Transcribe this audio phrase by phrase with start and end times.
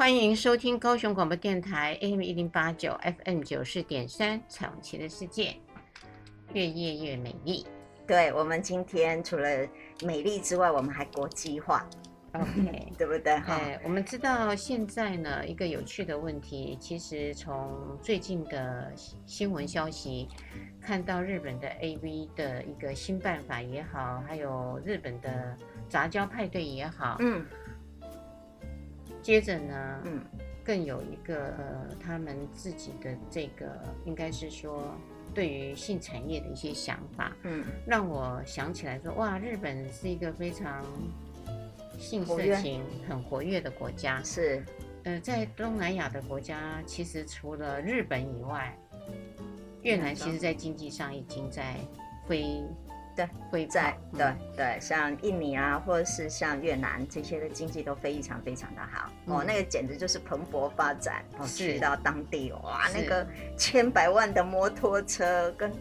[0.00, 5.54] 欢迎收听高雄广播电台 AM 一零八九 FM 九四点三彩虹旗的世界，
[6.54, 7.66] 越夜越美丽。
[8.06, 9.46] 对，我们今天除了
[10.02, 11.86] 美丽之外，我们还国际化，
[12.32, 13.34] OK， 对不对？
[13.34, 18.90] 哎，我们知道现在呢，一个有趣的问题，其实从最近的
[19.26, 20.26] 新闻消息
[20.80, 25.54] 看到日本的 AV 的一个新办法也好，还有日本的。
[25.90, 27.44] 杂交派对也好，嗯，
[29.22, 30.24] 接着呢，嗯，
[30.64, 33.66] 更有一个呃，他们自己的这个
[34.04, 34.94] 应该是说
[35.34, 40.84] 对于性产业的一些想法，嗯，让我想起来说，哇，日本是一个非常
[41.98, 44.64] 性色情很活跃的国家，是，
[45.04, 48.76] 呃，在东南亚的国家，其实除了日本以外，
[49.82, 51.76] 越南其实在经济上已经在
[52.26, 52.62] 飞。
[53.16, 61.24] 对，会在对对，像印尼啊，或者是像越南这些的经济都非常非常的好、嗯、哦，那个简直就是蓬勃发展。
[61.38, 65.72] 哦，去到当地哇，那个千百万的摩托车跟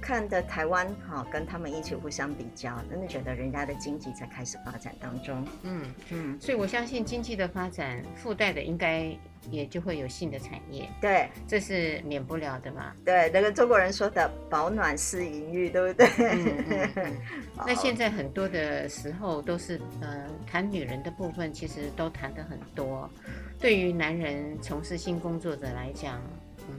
[0.00, 5.46] 看的台湾哈、哦，跟他们一起互相比较，真的觉得人家的经济在开始发展当中。
[5.62, 9.16] 嗯嗯，所以我相信经济的发展附带的应该。
[9.50, 12.92] 也就会有新的产业，对，这是免不了的嘛。
[13.04, 16.06] 对，那个中国人说的“保暖是淫欲”，对不对？
[16.18, 17.16] 嗯嗯嗯、
[17.66, 23.10] 那现在很多的时候都是，呃，谈女人的部分，其实都谈的很多。
[23.58, 26.20] 对于男人从事性工作者来讲，
[26.68, 26.74] 嗯，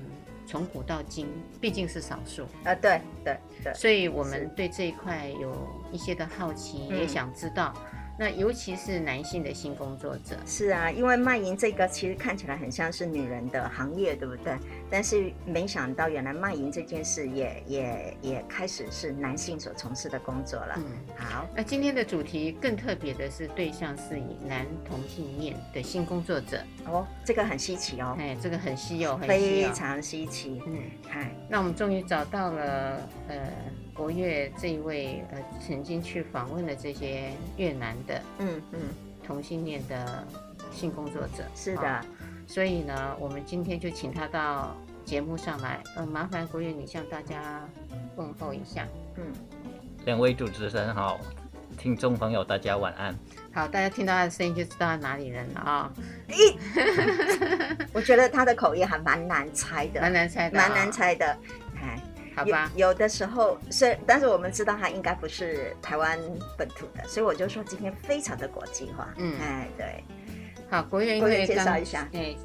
[0.47, 1.27] 从古到今
[1.59, 2.73] 毕竟是少数啊。
[2.75, 7.73] 对对对，所以我们对这一块有一些的好奇，也想知道。
[8.17, 14.55] 那尤其是男性的性工作者，是啊，因为卖淫这个其实看起来很像是女人的行业，对不对？
[14.89, 20.75] 但是没想到原来卖淫这件事也也也开始是男性所从事的工作了。
[20.77, 20.85] 嗯，
[21.17, 30.61] 好，那今天的主题更特别的是对象是以男同性恋的性工作者哦，这个很稀奇哦，哎，这个很稀有，很稀有，非常稀奇。
[30.67, 33.37] 嗯，嗨，那我们终于找到了呃。
[33.93, 38.79] 国乐这一位呃，曾经去访问了这些越南的嗯嗯。
[39.25, 40.27] 同性恋的
[40.73, 42.01] 性工作者，是的、哦，
[42.45, 47.65] 所以呢，我们今天就请他到节目上来，呃，麻烦国乐你向大家
[48.17, 49.23] 问候一下，嗯，
[50.03, 51.21] 两位主持人好，
[51.77, 53.15] 听众朋友大家晚安，
[53.53, 55.93] 好，大家听到他的声音就知道他哪里人了啊，
[56.27, 61.37] 咦、哦， 我觉得他的口音还蛮难猜的，蛮难猜的，蛮难猜的。
[62.35, 66.19] 好吧，有，有的时候是，但是我们知道他应该不是台湾
[66.57, 69.13] 本土的，所以我就说今天非常的国际化。
[69.17, 70.03] 嗯，哎，对，
[70.69, 72.35] 好，国乐因为介绍一下，对，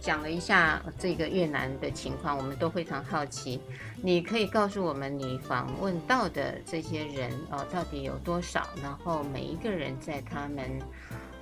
[0.00, 3.60] 讲了一下这个越南的情况，我们都非常好奇。
[4.02, 8.66] 你可以告诉我们，你访问到的这些人哦，到底有多少？
[8.82, 10.80] 然后每一个人在他们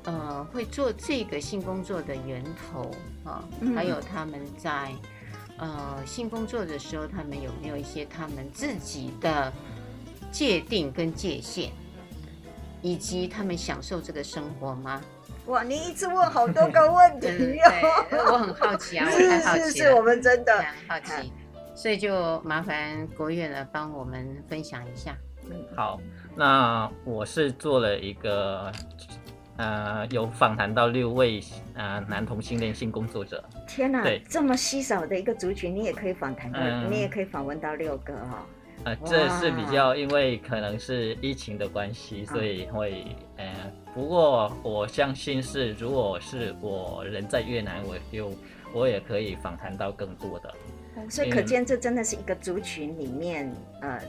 [0.04, 2.91] 呃会做这个性工作的源头
[3.25, 3.42] 啊，
[3.75, 4.92] 还有他们在。
[5.58, 9.52] 呃，性工作的时候，他们有没有一些他们自己的
[10.30, 11.70] 界定跟界限，
[12.80, 15.02] 以及他们享受这个生活吗？
[15.47, 18.22] 哇，你一次问好多个问题哟！
[18.32, 21.32] 我很好奇啊， 我太好奇了，是是是，我们真的很好奇，
[21.74, 25.16] 所以就麻烦国乐呢帮我们分享一下。
[25.74, 25.98] 好，
[26.36, 28.70] 那我是做了一个。
[29.58, 31.42] 呃，有访谈到六位
[31.74, 33.44] 呃男同性恋性工作者。
[33.66, 38.47] 天哪，对，这么稀少的一个族群，你也可以访谈到，嗯、你也可以访问到六个哦。
[38.84, 43.04] 呃，这是比较，因为可能是疫情的关系，所以会
[43.36, 43.52] 呃，
[43.92, 48.33] 不过我相信是，如果是我人在越南，我就
[48.72, 50.54] 我也可以访谈到更多的。
[51.10, 53.53] 所以可见，这真的是一个族群里面，
[53.83, 54.00] 呃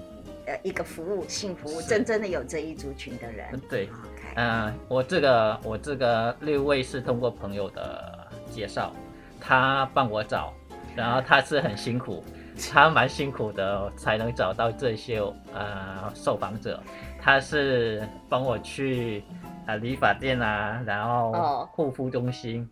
[0.45, 3.59] 呃，一个服务性服务，真正的有这一族群的人。
[3.67, 3.89] 对。
[4.35, 8.91] 嗯、呃，我这个我这个六位是通过朋友的介绍，
[9.39, 10.53] 他帮我找，
[10.95, 12.23] 然后他是很辛苦，
[12.71, 15.19] 他蛮辛苦的才能找到这些
[15.53, 16.79] 呃受访者，
[17.21, 19.23] 他是帮我去
[19.65, 22.69] 啊、呃、理发店啊，然后护肤中心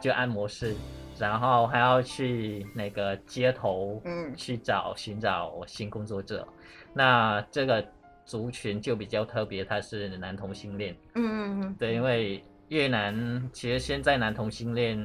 [0.00, 0.74] 就按摩师，
[1.18, 4.34] 然后还要去那个街头嗯。
[4.36, 6.46] 去找寻找新工作者，
[6.92, 7.84] 那这个。
[8.28, 10.94] 族群就比较特别，他是男同性恋。
[11.14, 15.02] 嗯嗯嗯，对，因为越南其实现在男同性恋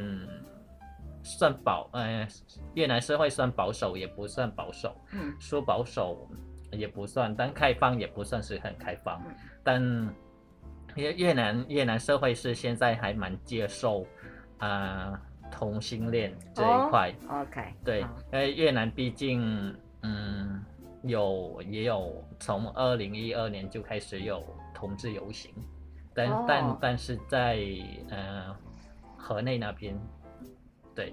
[1.23, 2.27] 算保，呃，
[2.73, 6.29] 越南社会算保守也不算保守，嗯，说保守
[6.69, 10.15] 也不算，但开放也不算是很开放，嗯、但
[10.95, 14.05] 越越南越南社会是现在还蛮接受
[14.57, 20.61] 啊、呃、同性恋这一块、哦、，OK，对，因为越南毕竟嗯
[21.03, 25.53] 有也有从二零一二年就开始有同志游行。
[26.15, 27.59] 但、哦、但但是在
[28.09, 28.55] 呃
[29.17, 29.99] 河内那边，
[30.93, 31.11] 对，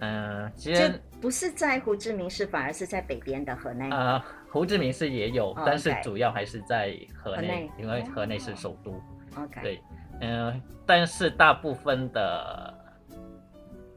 [0.00, 3.88] 嗯、呃，其实不是在胡志明市，反而是在北边的河内。
[3.90, 4.20] 呃，
[4.50, 8.90] 胡志明市也有，哦、但是主要还是在河内，因为河内是首都。
[9.36, 9.80] OK，、哦、对，
[10.20, 12.74] 嗯、呃，但是大部分的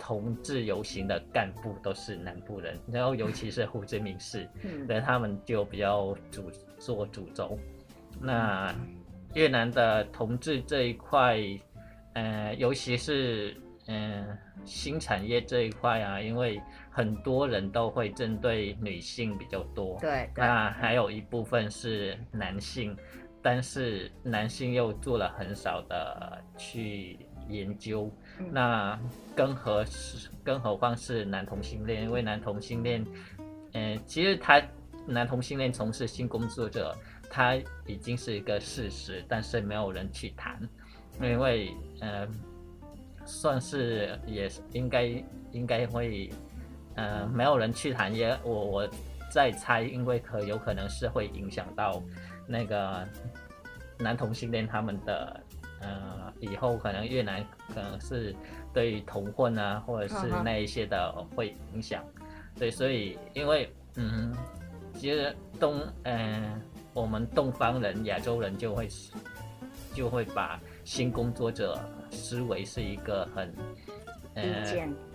[0.05, 7.57] 同志游行的干部都是南部人，然后尤其是胡志明市，嗯，对，他们就比较主做主轴，
[8.19, 8.67] 那。
[8.71, 9.01] 嗯。
[9.35, 11.37] 越南的同志这一块，
[12.13, 13.53] 呃，尤其是
[13.87, 22.95] 嗯、呃、新产业这一块啊，因为很多人都会针对女性比较多，对，那还有一部分是男性，
[23.41, 27.19] 但是男性又做了很少的去
[27.49, 28.99] 研究，嗯、那
[29.35, 33.05] 更何是更何况是男同性恋，因为男同性恋，
[33.73, 34.61] 嗯、呃，其实他
[35.05, 36.95] 男同性恋从事性工作者。
[37.27, 37.55] 他
[37.85, 40.57] 已经是一个事实，但是没有人去谈，
[41.19, 42.25] 因为呃，
[43.25, 45.03] 算是也应该
[45.51, 46.31] 应该会
[46.93, 48.89] 呃，没有人去谈，也我我
[49.29, 52.01] 在猜，因为可有可能是会影响到
[52.47, 53.05] 那个
[53.99, 55.41] 男同性恋他们的
[55.85, 58.35] 呃，以后可能越南可能是
[58.73, 62.03] 对于同婚啊，或者是那一些的会影响，
[62.57, 64.35] 对，所以因为嗯，
[64.93, 66.43] 其实东嗯。
[66.43, 66.61] 呃
[66.95, 68.87] 我们东方人、亚洲人就会
[69.93, 71.77] 就会把新工作者
[72.09, 73.53] 思维是一个很
[74.35, 74.63] 呃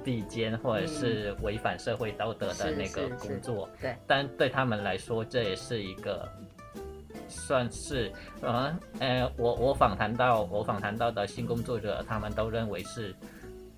[0.05, 3.67] 低贱或者是违反社会道德的那个工作。
[3.81, 6.31] 对，但对他们来说，这也是一个
[7.31, 8.12] 算是
[8.43, 13.15] 呃呃，我我访谈到我访谈到的新工作者，他们都认为是。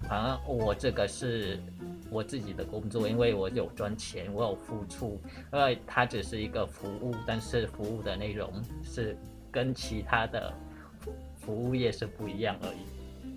[0.08, 1.60] 啊，我这个是
[2.10, 5.16] 我自己的工作，因为我有赚钱，我有付出，
[5.52, 8.50] 因为它只是一个服务，但是服务的内容
[8.82, 9.16] 是
[9.48, 10.52] 跟其他的
[11.36, 12.91] 服务业是不一样而已。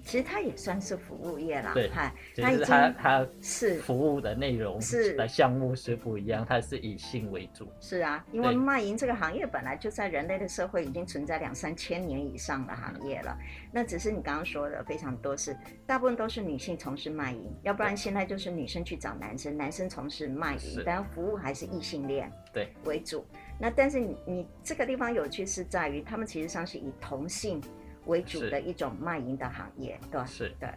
[0.06, 7.68] 其实它也算是服务业啦，对，它其实它它是服务的内容是的项目是不一样，它是以性为主。
[7.82, 13.36] 是啊，因为卖淫这个行业本来就在人类的社会已经存在两三千年以上的行业了，
[13.72, 15.58] 那只是你刚刚说的非常多是
[15.88, 23.26] 大部分都是女性从事卖淫，要不然现在就是女生去找男生，男生从事卖淫，但服务还是异性恋对为主。
[23.60, 27.60] 那但是你你这个地方有趣是在于，他们其实上是以同性。
[28.06, 30.70] 为主的一种卖淫的行业，对，是，对，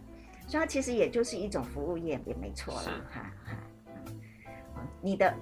[0.46, 3.52] 所以它其实也就是一种服务业，也没错了，哈哈。
[5.00, 5.34] 你的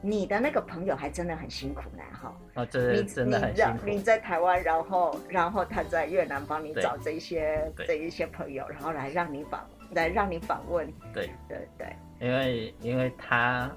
[0.00, 2.36] 你的那个朋友还真的很辛苦呢，哈。
[2.54, 3.86] 哦，这真的很辛苦。
[3.86, 10.86] 你在台湾，然后然后他在越南帮你找这些这一些朋友，然后来让你访来让你访问。
[11.12, 13.70] 对对对，因为因为他。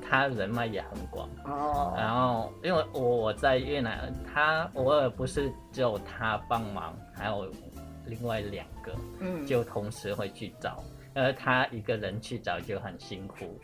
[0.00, 1.28] 他人脉也很广。
[1.44, 7.46] 哦，然后因为我我在越南，他偶尔不是只有他帮忙，还有
[8.06, 10.82] 另外两个，嗯，就同时会去找，
[11.14, 13.60] 而他一个人去找就很辛苦，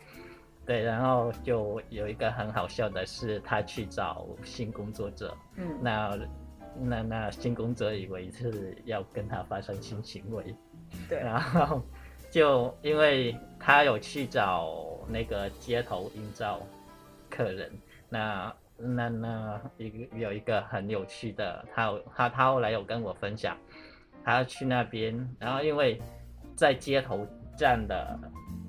[0.65, 6.17] 对，然后就有一个很好笑的是，他去找性工作者，嗯，那
[6.79, 10.55] 那那性工作者以为是要跟他发生性行为，
[11.09, 11.81] 对，然后
[12.29, 14.85] 就因为他有去找。
[15.07, 16.61] 那个街头营造
[17.29, 17.71] 客人，
[18.09, 23.57] 那那那一个有一个很有趣的，他他他后来有跟我分享，
[24.23, 26.01] 他要去那边，然后因为
[26.55, 27.25] 在街头
[27.57, 28.19] 站的，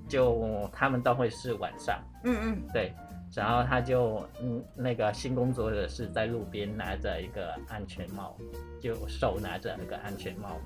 [0.09, 2.93] 就他们都会是晚上，嗯嗯，对，
[3.35, 8.37] 然后他就嗯那个新工作者是在路边拿着一个安全帽，
[8.81, 10.59] 就手拿着那个安全帽。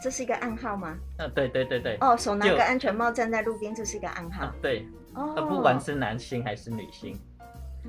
[0.00, 0.96] 这是一个暗号吗？
[1.18, 1.98] 嗯，对对对对。
[2.00, 4.52] 哦，手拿个安全帽站在路边，这是一个暗号。
[4.62, 7.18] 对，哦，不管是男性还是女性，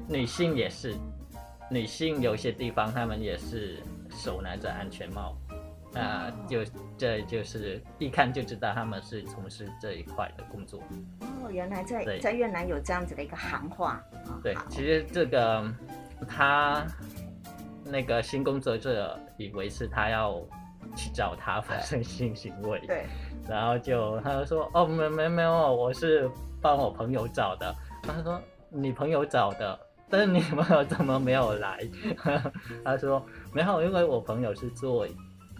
[0.08, 0.96] 女性也是，
[1.70, 5.38] 女性有些地方他们也是手拿着安全帽，
[5.94, 6.66] 啊，就
[6.98, 10.82] 这就是一看就知道他们是从事这一块的工作。
[11.22, 14.04] 哦，原来在在越南有这样子的一个行话。
[14.42, 15.64] 对，其实这个
[16.28, 16.84] 他
[17.86, 20.44] 那个新工作者以为是他要。
[20.96, 23.06] 去找他发生性行为，对，
[23.48, 26.30] 然后就他就说哦，没没没有，我是
[26.62, 27.74] 帮我朋友找的。
[28.04, 29.80] 他说你朋友找的，
[30.10, 31.80] 但是你朋友怎么没有来？
[32.84, 35.08] 他说没有，因为我朋友是做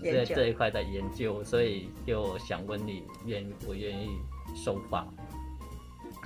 [0.02, 4.10] 这这一块的研究，所以就想问你愿不愿意
[4.56, 5.14] 受访？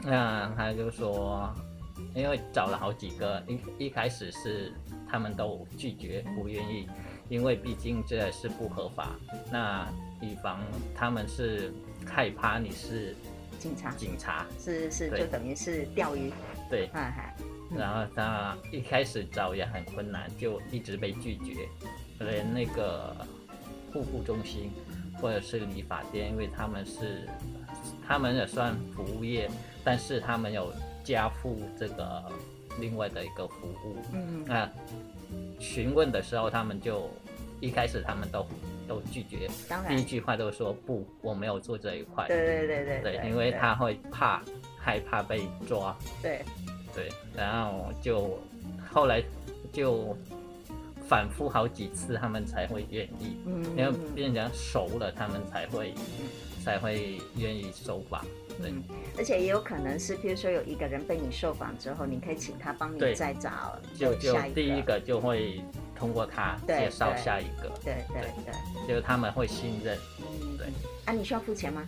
[0.03, 1.49] 那他就说，
[2.13, 4.73] 因为找了好几个，一一开始是
[5.09, 6.89] 他们都拒绝，不愿意，
[7.33, 9.15] 因为毕竟这是不合法。
[9.51, 9.87] 那
[10.21, 10.61] 以防
[10.93, 11.73] 他们是
[12.05, 13.15] 害怕你是
[13.57, 16.31] 警察，警察是是，就等于是钓鱼。
[16.69, 16.91] 对，
[17.75, 21.67] 然后他一开始找也很困难，就一直被拒绝，
[22.19, 23.15] 连那个
[23.91, 24.71] 护肤中心
[25.19, 27.27] 或者是理发店，因为他们是
[28.07, 29.49] 他们也算服务业。
[29.83, 30.71] 但是他们有
[31.03, 32.23] 加付这个
[32.79, 34.69] 另外的一个服务，嗯，那
[35.59, 37.09] 询问的时候，他们就
[37.63, 38.45] 一开始他们都
[38.87, 39.95] 都拒绝，当然。
[39.95, 44.43] 第一句话都说不，我没有做这一块，对对对对对，因为他会怕
[44.77, 46.43] 害怕被抓，对。
[46.93, 48.39] 对，然后就
[48.91, 49.23] 后来
[49.71, 50.15] 就
[51.07, 55.95] 反复好几次，他们才会愿意，嗯，因为变成熟了，他们才会
[56.63, 58.23] 才会愿意收吧。
[58.61, 58.83] 对、嗯，
[59.17, 65.61] 而且也有可能是，譬如说有一个人被你受访之后，你可以请他帮你再找就就第一个就会
[65.95, 69.97] 通过他介绍下一个，对对对，就是他们会信任。
[70.19, 70.67] 嗯，对。
[71.05, 71.85] 啊，你需要付钱吗？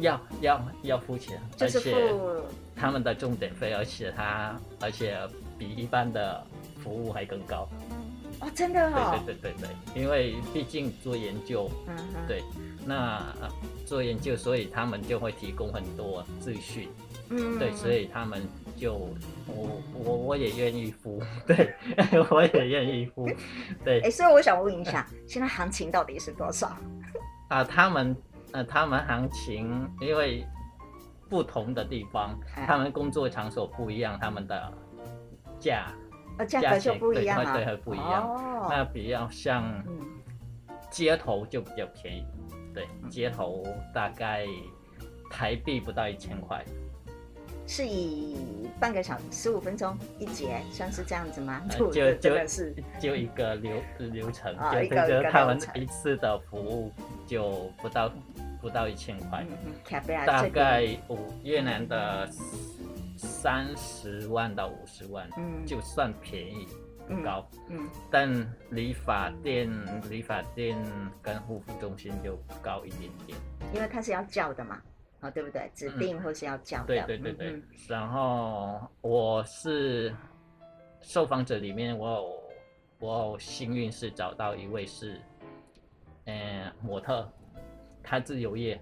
[0.00, 2.42] 要要要付钱，就是付
[2.74, 5.16] 他们的重点费，而且他而且
[5.58, 6.44] 比一般的
[6.82, 7.68] 服务还更高。
[8.40, 9.18] 哦，真的哦。
[9.24, 12.42] 对对对对对，因为毕竟做研究，嗯哼，对，
[12.84, 13.22] 那。
[13.86, 16.88] 做研究，所以他们就会提供很多资讯，
[17.36, 18.40] 嗯，对，所以他们
[18.76, 18.94] 就
[19.46, 21.74] 我我我也愿意付，对，
[22.30, 23.26] 我也愿意付，
[23.84, 24.00] 对。
[24.02, 26.76] 哎、欸，所以我想问一下，现在行情到底是多少？
[27.48, 28.16] 啊，他们
[28.52, 30.46] 呃，他们行情因为
[31.28, 34.72] 不同的地方，他们工作场所不一样，他们的
[35.58, 35.92] 价
[36.38, 38.28] 呃价格就不一样对，会不一样。
[38.28, 39.84] 哦、那比较像
[40.90, 42.24] 街头就比较便宜。
[42.72, 43.62] 对，街头
[43.92, 44.46] 大概
[45.30, 46.64] 台币不到一千块，
[47.66, 48.36] 是以
[48.78, 51.62] 半个小时十五分钟一节，算是这样子吗？
[51.70, 52.74] 就就就是。
[53.00, 56.92] 就一个流流程，哦、就就他们一次的服务
[57.26, 58.12] 就不到
[58.60, 62.28] 不到一千块，嗯、大概五越南的
[63.16, 66.66] 三十万到五十万，嗯，就算便宜。
[67.06, 69.70] 不高，嗯，嗯，但理发店、
[70.08, 70.74] 理发店
[71.20, 73.38] 跟护肤中心就高一点点，
[73.74, 74.80] 因为它是要叫的嘛，
[75.24, 75.70] 啊，对不对？
[75.74, 77.50] 指定或是要叫的，对对对对。
[77.52, 80.14] 嗯、然后我是
[81.00, 82.42] 受访者里面，我有
[82.98, 85.18] 我有幸运是找到一位是，
[86.26, 87.26] 嗯，模特，
[88.02, 88.78] 他自由业，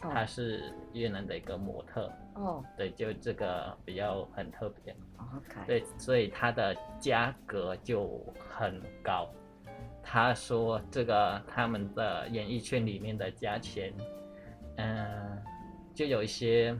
[0.00, 2.08] 他是越南的一个模特。
[2.36, 4.94] 哦，对，就这个比较很特别。
[5.18, 9.28] OK，对，所以他的价格就很高。
[10.02, 13.92] 他说这个他们的演艺圈里面的价钱，
[14.76, 15.42] 嗯，
[16.00, 16.74] 就有一些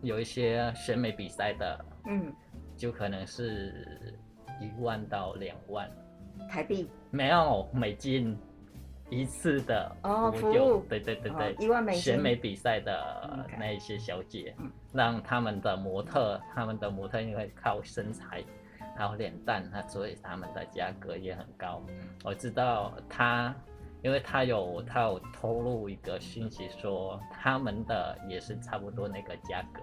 [0.00, 2.32] 有一些选美比赛的，嗯，
[2.76, 4.16] 就可能是
[4.60, 5.90] 一万到两万
[6.48, 8.38] 台币，没有美金。
[9.08, 12.00] 一次的哦，服务对对对对，一万美金。
[12.00, 18.44] 选美比赛的那一些小姐，嗯、让他们的模特，他们的模特因为靠身材，
[18.96, 21.82] 还有脸蛋，那所以他们的价格也很高。
[22.24, 23.54] 我知道他，
[24.06, 29.80] 因为他有他有透露一个信息说，他们的也是差不多那个价格。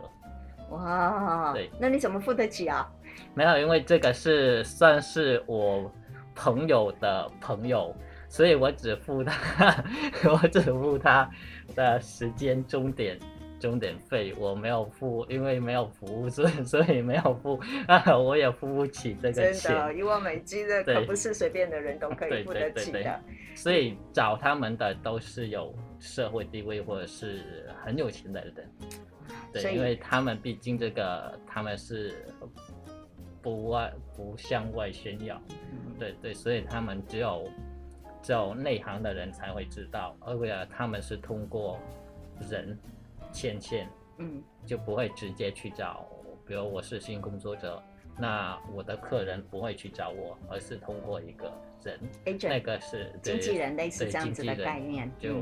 [0.74, 2.90] 哇，对，那你怎么付得起啊？
[3.34, 5.92] 没有，因为这个是算是我
[6.34, 7.94] 朋友的朋友。
[8.30, 9.84] 所以我只付他，
[10.26, 11.30] 我只付他
[11.76, 13.20] 的时间终点
[13.64, 19.54] 钟点费，我没有付，因为没有服务，所以所以没有付啊，我也付不起这个钱。
[19.54, 23.00] 真的，一万美金的可不是随便的人都可以付得起的。
[23.00, 28.54] 对对对对，所以找他们的都是有社会地位或者是很有钱的人。
[29.54, 32.14] 对，因为他们毕竟这个他们是
[33.42, 35.42] 不外不向外炫耀。
[35.98, 37.50] 对对，所以他们只有。
[38.26, 41.78] 只有内行的人才会知道，而且他们是通过
[42.50, 42.80] 人
[43.34, 46.08] 牵线，嗯，就不会直接去找。
[46.46, 47.82] 比如我是新工作者，
[48.18, 51.52] 那我的客人不会去找我，而是通过一个
[51.84, 55.36] 人，Agent, 那个是经纪人，类似这样子的概念，就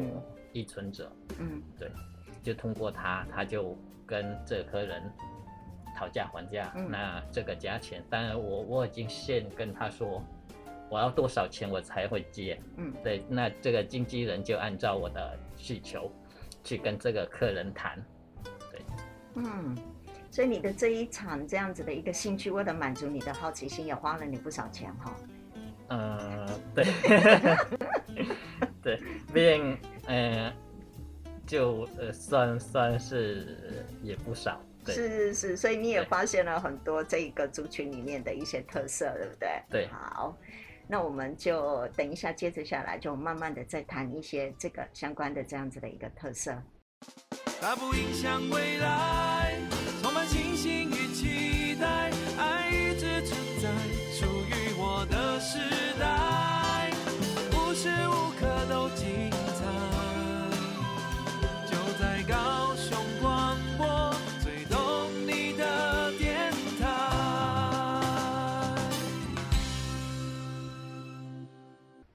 [0.54, 1.92] 依存者，嗯，对，
[2.42, 5.04] 就通过他，他就跟这个客人
[5.96, 10.24] 讨价还价，嗯、那这个价钱，当然我我已经先跟他说。
[10.90, 12.60] 我要多少钱我才会接？
[12.76, 16.12] 嗯，对，那这个经纪人就按照我的需求
[16.64, 18.04] 去跟这个客人谈，
[18.72, 18.82] 对，
[19.36, 19.76] 嗯，
[20.30, 25.16] 所以你的这一场这样子的一个兴趣，为了满足你的好奇心，也花了你不少钱哈。
[25.90, 26.86] 呃，对，
[28.82, 28.98] 对，
[29.34, 29.78] 毕竟
[30.08, 30.54] 嗯，
[31.46, 34.62] 就呃算算是也不少。
[34.84, 39.64] 对是是是，所以你也发现了很多这一个族群里面的一些特色，对不对？
[39.70, 39.88] 对。
[39.88, 40.36] 好，
[40.88, 46.56] 那我们就等一下，接着下来就慢慢的再谈一些这个相关的这样子的一个特色。
[47.62, 49.61] 它不影响未来，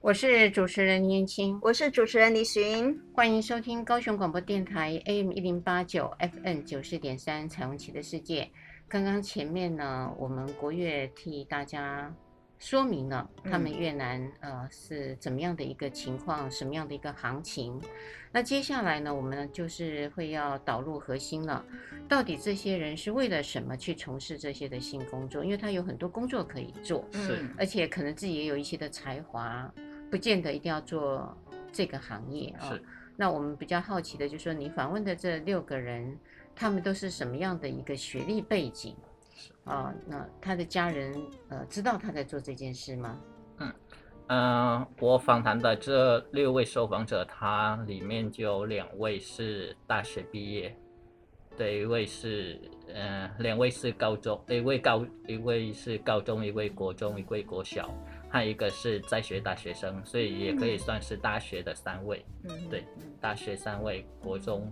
[0.07, 2.97] 我是主持人林燕青，我是主持人李寻。
[3.13, 8.43] 欢迎收听高雄广播电台 AM 一零八九 FN 九四点三《彩虹旗的世界》。
[8.87, 12.09] 刚刚前面呢，我们国乐替大家
[12.57, 17.77] 说明了他们越南、嗯、呃是怎么样的一个情况，什么样的一个行情。
[18.31, 21.65] 那接下来呢，我们就是会要导入核心了。
[22.07, 25.43] 到底这些人是为了什么去从事这些的性工作？
[25.43, 29.69] 因为他有很多工作可以做，是，而且可能自己也有一些的才华，
[30.09, 31.37] 不见得一定要做
[31.71, 32.69] 这个行业啊。
[32.69, 32.83] 是。
[33.15, 36.17] 那我们比较好奇的就是说，你访问的这六个人，
[36.55, 38.95] 他们都是什么样的一个学历背景？
[39.65, 41.13] 啊，那他的家人
[41.49, 43.19] 呃知道他在做这件事吗？
[43.57, 43.73] 嗯
[44.27, 44.39] 嗯、
[44.79, 50.75] 呃，我访谈的这六位受访者，他里面就有两位是大学毕业，
[51.55, 52.59] 对，一位是
[52.93, 57.93] 呃，两位是高中，一位高，一位是高中，一位国中，一位国小。
[58.29, 62.25] 还有一个是在学大学生，所以也可以算是大学的三位。
[62.43, 62.85] 嗯，对，
[63.21, 64.69] 大学三位，国中、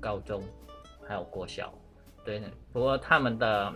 [0.00, 0.42] 高中，
[1.06, 1.72] 还有国小。
[2.24, 2.42] 对，
[2.72, 3.72] 不过他们的，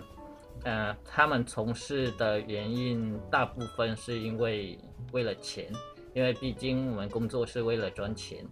[0.64, 4.76] 呃，他们从事的原因大部分是因为
[5.12, 5.72] 为了钱，
[6.12, 8.44] 因为毕竟我们工作是为了赚钱，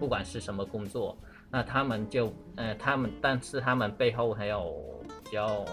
[0.00, 1.16] 不管是什么工作，
[1.50, 4.74] 那他们就，呃，他们，但是他们背后还有
[5.24, 5.64] 比较，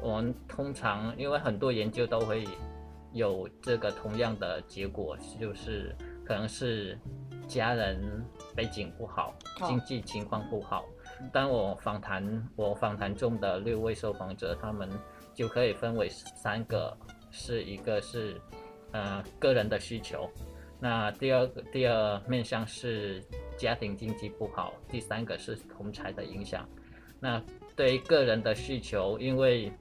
[0.00, 2.46] 我们通常因为很多研究都会。
[3.14, 5.96] 有这个同样的结果，就是
[6.26, 6.98] 可能是
[7.48, 7.98] 家人
[8.54, 9.34] 背景不好，
[9.66, 10.84] 经济情况不好。
[11.32, 14.90] 当我访谈我访谈中的六位受访者，他们
[15.32, 16.94] 就可以分为三个，
[17.30, 18.40] 是一个是
[18.90, 20.28] 呃个人的需求，
[20.80, 23.22] 那第二个第二面向是
[23.56, 26.68] 家庭经济不好，第三个是同财的影响。
[27.20, 27.40] 那
[27.76, 29.72] 对于个人的需求，因为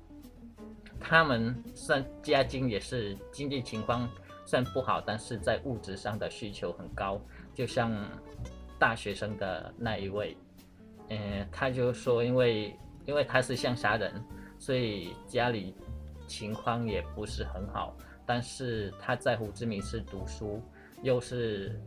[1.06, 4.10] 他们算家境也是经济情况
[4.46, 7.22] 算不好，但是在物质上的需求很高。
[7.54, 7.92] 就像
[8.80, 10.36] 大学生的那一位，
[11.10, 12.74] 嗯，他就说，因为
[13.06, 14.14] 因为他是乡下人，
[14.58, 15.76] 所以家里
[16.26, 17.96] 情况也不是很好。
[18.26, 20.64] 但是他在胡志明市读书，
[21.02, 21.78] 又是，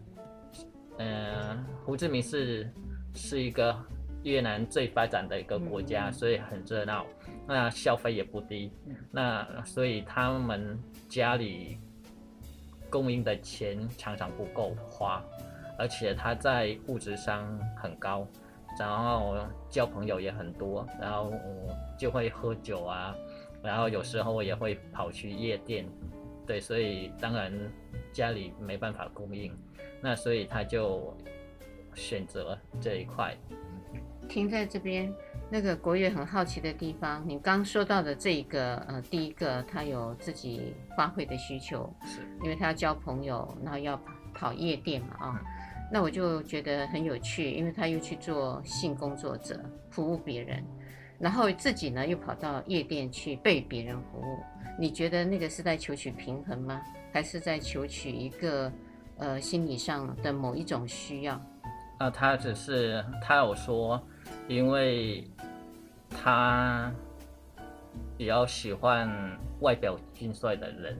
[0.98, 2.70] 嗯，胡志明市
[3.14, 3.74] 是一个
[4.22, 7.06] 越南最发展的一个国家，所以很热闹。
[7.46, 8.72] 那消费也不低，
[9.12, 10.76] 那所以他们
[11.08, 11.78] 家里
[12.90, 15.22] 供应的钱常常不够花，
[15.78, 18.26] 而且他在物质上很高，
[18.78, 19.36] 然后
[19.70, 21.32] 交朋友也很多，然后
[21.96, 23.14] 就会喝酒啊，
[23.62, 25.86] 然后有时候也会跑去夜店，
[26.46, 27.52] 对，所以当然
[28.12, 29.56] 家里没办法供应，
[30.00, 31.16] 那所以他就
[31.94, 33.36] 选择这一块。
[34.28, 35.14] 停在这边。
[35.48, 45.44] 那个国乐很好奇的地方，你刚说到的这一个，呃，第一个他有自己发挥的需求，是因为他要交朋友，然后要跑，跑夜店嘛，啊、哦，嗯、
[45.92, 50.64] 那我就觉得很有趣，因为他又去做性工作者，服务别人，
[51.20, 54.38] 然后自己呢又跑到夜店去被别人服务，
[54.76, 56.82] 你觉得那个是在求取平衡吗？
[57.12, 58.72] 还是在求取一个，
[59.16, 61.40] 呃，心理上的某一种需要？
[61.98, 64.04] 啊，他只是他有说。
[64.48, 65.28] 因为
[66.10, 66.92] 他
[68.16, 69.10] 比较喜欢
[69.60, 70.98] 外表俊帅的人，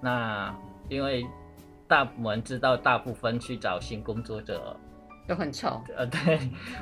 [0.00, 0.54] 那
[0.88, 1.26] 因为
[1.86, 4.76] 大我们知道大部分去找新工作者
[5.26, 6.38] 都很丑，呃，对，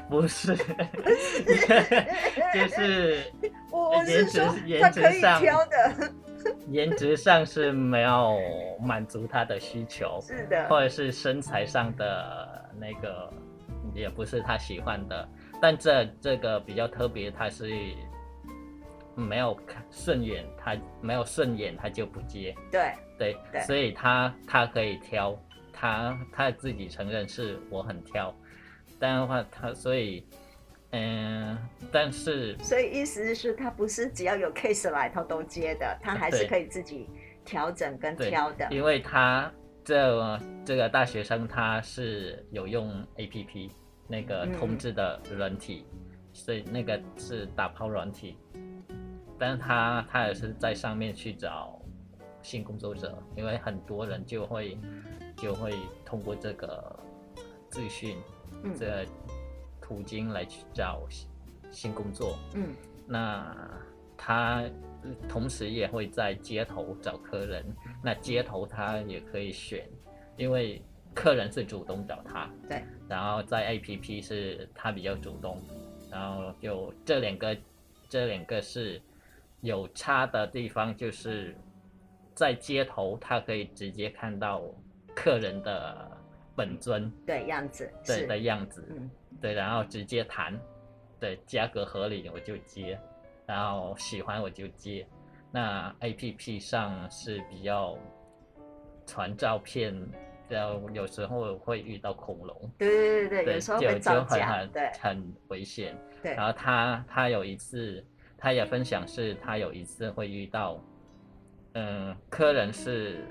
[0.08, 0.54] 不是，
[2.54, 3.22] 就是
[3.70, 5.42] 我颜值颜值上
[6.68, 8.38] 颜值上是没有
[8.80, 13.32] 满足他的需求， 是的，或者是身材上的那个
[13.94, 15.28] 也不是他喜欢的。
[15.62, 17.72] 但这这个比较特别，他是
[19.14, 22.52] 没有看顺眼，他没有顺眼，他就不接。
[22.68, 25.38] 对对，对所以他他可以挑，
[25.72, 28.34] 他他自己承认是我很挑，
[28.98, 30.26] 但的话他所以
[30.90, 31.56] 嗯，
[31.92, 37.08] 但是所以意思是，他不是只要有 case 来他都接的，他还是可以自己
[37.44, 39.48] 调整跟挑的，因为他
[39.84, 43.70] 这这个大学生他是有用 APP
[44.12, 48.36] 那个通知的软体，嗯、所以那个是打炮软体，
[49.38, 51.80] 但是他他也是在上面去找
[52.42, 54.78] 性工作者，因为很多人就会
[55.38, 55.72] 就会
[56.04, 56.94] 通过这个
[57.70, 58.18] 资讯、
[58.62, 59.06] 嗯、这个
[59.80, 61.08] 途径来去找
[61.70, 62.74] 性工作，嗯，
[63.06, 63.56] 那
[64.14, 64.62] 他。
[65.28, 67.66] 同时也会在街头找客人，
[68.04, 69.84] 那街头他也可以选，
[70.36, 70.80] 因为
[71.14, 75.60] 客人是主动找他，对，然后在 APP 是他比较主动，
[76.10, 77.56] 然后就这两个，
[78.08, 79.00] 这两个是
[79.60, 81.54] 有差的地方，就是
[82.34, 84.62] 在街头他可以直接看到
[85.14, 86.10] 客人的
[86.56, 90.58] 本尊，对样子，对的样子，嗯，对，然后直接谈，
[91.20, 92.98] 对，价格合理我就接。
[93.44, 95.04] 然后喜欢我就接，
[95.50, 97.98] 那 A P P 上是比较
[99.04, 99.92] 传照片，
[100.52, 105.96] 然后有时候会遇到恐龙，对对对对，有时候会造假，对，很危险。
[106.22, 108.04] 对，然后他他有一次，
[108.36, 110.78] 他也分享是，他有一次会遇到，
[111.74, 113.24] 嗯，客人是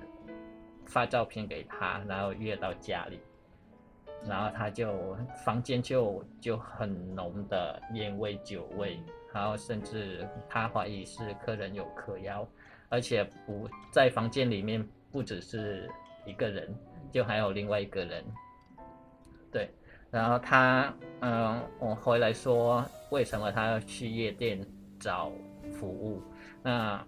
[0.85, 3.19] 发照片给他，然后约到家里，
[4.27, 8.99] 然后他就房间就就很浓的烟味酒味。
[9.33, 12.45] 然后甚至他怀疑是客人有嗑药，
[12.89, 15.89] 而且不在房间里面不只是
[16.25, 16.75] 一个人，
[17.11, 18.23] 就还有另外一个人。
[19.51, 19.69] 对，
[20.09, 24.65] 然后他，嗯，我回来说为什么他要去夜店
[24.99, 25.31] 找
[25.73, 26.21] 服务，
[26.63, 27.05] 那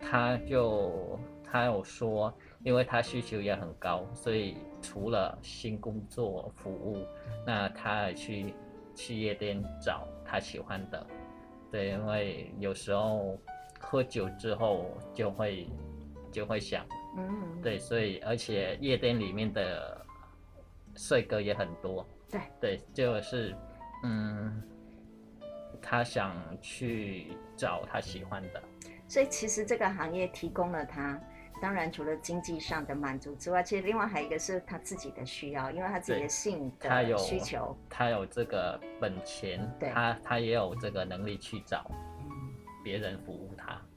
[0.00, 2.32] 他就他有说，
[2.64, 7.06] 因为他需求也很高，所以除了新工作服务，
[7.46, 8.54] 那他去
[8.94, 11.06] 去夜店找他喜欢的。
[11.70, 13.38] 对，因为有时候
[13.80, 15.68] 喝酒之后就会
[16.30, 16.84] 就会想，
[17.16, 20.04] 嗯，对，所以而且夜店里面的
[20.96, 23.54] 帅哥也很多，对对，就是
[24.04, 24.62] 嗯，
[25.80, 28.62] 他想去找他喜欢的，
[29.06, 31.20] 所以其实这个行业提供了他。
[31.60, 41.88] 当然，除了经济上的满足之外，其实另外还有一个是他自己的需要，因为他自己的性的需求，他有，这个本钱，对他他也有这个能力去找
[42.82, 43.91] 别人服务他，对。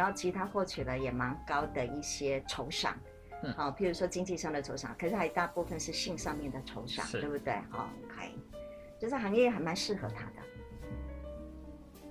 [0.00, 2.98] 然后其实他获取了也蛮高的一些酬赏，
[3.42, 7.52] 嗯，好，譬如说经济上的酬赏，可是还大部分是性上面的酬赏，对不对？
[7.68, 8.30] 好可以
[8.98, 10.32] 就是行业还蛮适合他的。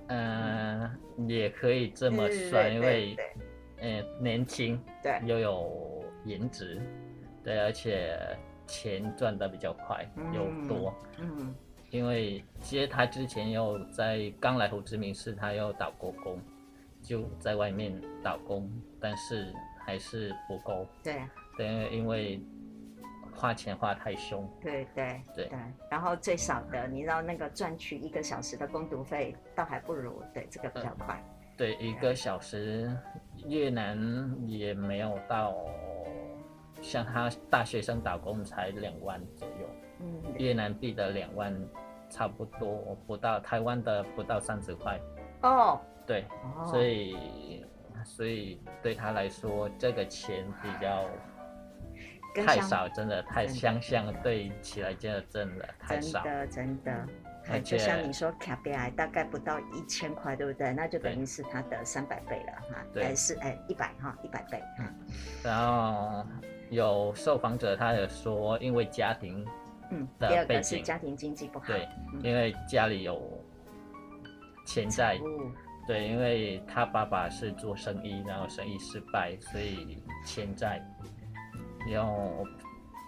[0.06, 3.16] 嗯、呃，也可以这么算，因为。
[3.82, 6.78] 嗯，年轻，对，又有颜值，
[7.42, 8.14] 对，而且
[8.66, 11.54] 钱赚的比较快，又多，嗯，
[11.88, 16.38] 因为其实他之前又在刚来胡志明市，他又打过工，
[17.10, 17.92] 就在外面
[18.22, 18.70] 打工，
[19.00, 19.52] 但是
[19.84, 22.40] 还是不够，对，啊对，因为
[23.34, 25.48] 花钱花太凶，对对对。
[25.48, 25.58] 对，
[25.90, 31.20] 然后最少的，你知道那个赚取一个小时的工读费，倒还不如对这个比较快。
[31.20, 32.96] 嗯对，一个小时，
[33.48, 33.98] 越南
[34.46, 35.52] 也没有到，
[36.80, 39.68] 像他大学生打工才两万左右，
[39.98, 41.52] 嗯，越南币的两万
[42.08, 44.98] 差不多不到，台湾的不到三十块，
[45.42, 45.78] 哦，
[46.10, 47.64] 对，哦、所以
[48.04, 51.08] 所以对他来说，这个钱比较
[52.44, 56.46] 太少，真的太相像对起来真的真的太少，真的。
[56.48, 57.08] 真的。
[57.62, 60.72] 就像你说卡比埃大概不到一千块，对不对？
[60.72, 64.62] 那就等于是它的三百倍了哈，还是哎一百哈一百倍。
[64.78, 64.94] 嗯，
[65.42, 66.24] 然后
[66.70, 69.44] 有受访者他也说，因为家庭
[69.90, 71.88] 嗯第二个是家庭经济不好，对，
[72.22, 73.42] 因为家里有
[74.66, 75.18] 欠债，
[75.90, 80.80] 对，因为他爸爸是做生意，然后生意失败，所以欠债，
[81.90, 82.46] 然后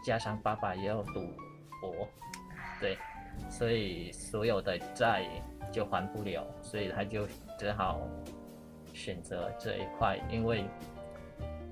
[0.04, 1.20] 加上爸爸也要赌
[1.80, 2.08] 博，
[2.80, 2.98] 对。
[3.48, 5.24] 所以所有的债
[5.70, 7.24] 就还不了，所以他就
[7.56, 8.00] 只好
[8.92, 10.64] 选择这一块，因为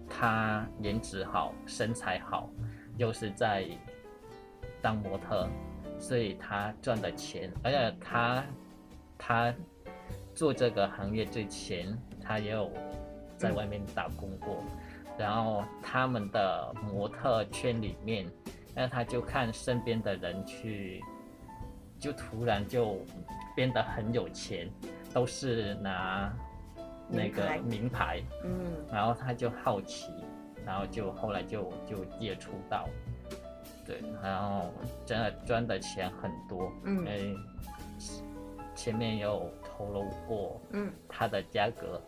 [0.08, 2.48] 他颜值好，身材好，
[2.96, 3.66] 又是在
[4.80, 5.48] 当模特，
[5.98, 8.44] 所以他赚的钱，而且他
[9.18, 9.54] 他
[10.40, 12.72] 做这个行业之前，他也有
[13.36, 14.64] 在外面打工过，
[15.04, 18.26] 嗯、然后他们的模特圈里面，
[18.74, 21.04] 那他就看身边的人去。
[21.98, 22.96] 就突然就
[23.54, 24.66] 变得很有钱，
[25.12, 26.34] 都是拿
[27.06, 28.50] 那个名牌，嗯，
[28.90, 30.10] 然后他就好奇，
[30.64, 32.88] 然后就后来就就接触到，
[33.84, 34.72] 对，然后
[35.04, 37.36] 真的赚的钱很多，嗯，因为
[38.74, 42.00] 前面有透露过，嗯，它的价格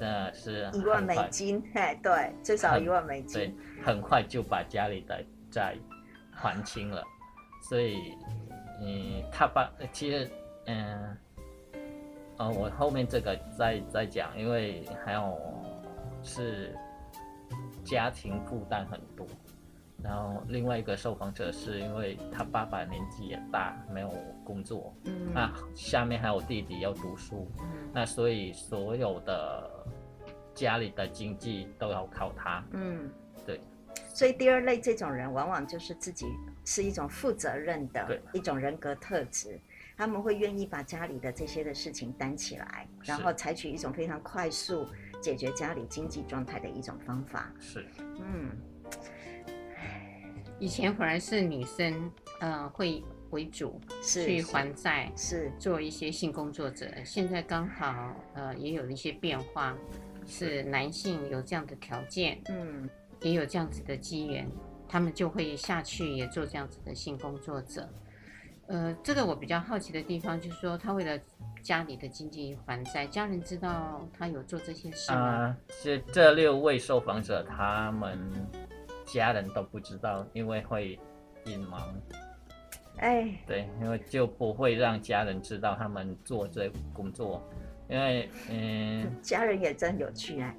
[0.00, 5.76] 那是一万美金，嘿，对，最少一万美金，对，很快就把家里的债
[6.32, 7.04] 还清了，
[7.68, 8.14] 所以，
[8.80, 10.30] 嗯，他把其实，
[10.66, 11.16] 嗯，
[12.38, 15.38] 呃，我后面这个再再讲，因为还有
[16.22, 16.74] 是
[17.84, 19.26] 家庭负担很多。
[20.02, 24.08] 然后另外一个受访者是因为他爸爸年纪也大，没有
[24.44, 29.68] 工作，嗯，那下面还有弟弟要读书，嗯，那所以所有的
[30.54, 33.10] 家里的经济都要靠他，嗯，
[33.44, 33.60] 对。
[34.14, 36.26] 所以第二类这种人，往往就是自己
[36.64, 39.60] 是一种负责任的一种人格特质，
[39.96, 44.86] 他们会愿意把家里的这些的事情担起来，然后采取一种非常快速
[45.20, 47.84] 解决家里经济状态的一种方法，是，
[48.20, 48.56] 嗯。
[50.60, 56.86] 以前反而是女生，呃，会为主去还债，是做一些性工作者。
[57.04, 59.76] 现在刚好，呃，也有一些变化，
[60.26, 62.88] 是男性有这样的条件，嗯，
[63.22, 64.50] 也有这样子的机缘，
[64.88, 67.88] 他们就会下去也做这样子的性工作者。
[68.66, 71.18] 呃，这个我比较好奇的地方就是说，他为了
[71.62, 75.18] 家里的经济还债，家人知道他有做这些事吗？
[75.18, 78.18] 啊，这这六位受访者他们。
[79.08, 81.00] 家人都不知道，因为会
[81.46, 81.80] 隐瞒。
[82.98, 87.42] 哎，对，因为就不会让家人知道他们做这工作，
[87.88, 90.52] 因为嗯，家人也真有趣啊。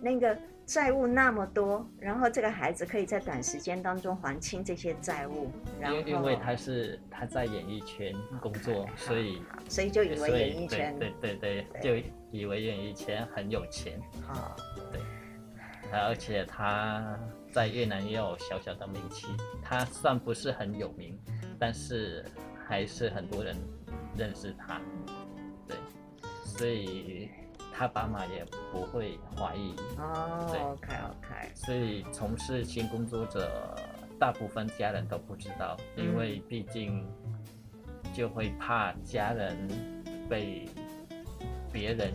[0.00, 10.98] 那个债务那么多，然后这个孩子可以在短时间当中还清这些债务，然后因为他是他在演艺圈工作，所以所以就以为演艺圈。
[10.98, 14.00] 对对对，对，就以为演艺圈很有钱。
[14.26, 14.56] 啊，
[14.90, 15.00] 对，
[15.92, 17.18] 而且他。
[17.52, 19.26] 在越南也有小小的名气，
[19.62, 21.18] 他算不是很有名，
[21.58, 22.24] 但是
[22.66, 23.54] 还是很多人
[24.16, 24.80] 认识他，
[25.68, 25.76] 对，
[26.44, 27.28] 所以
[27.70, 29.76] 他爸妈也不会怀疑。
[29.98, 31.52] 哦，OK OK。
[31.54, 33.76] 所以从事性工作者，
[34.18, 37.06] 大部分家人都不知道，因为毕竟
[38.14, 39.68] 就会怕家人
[40.26, 40.66] 被
[41.70, 42.12] 别人。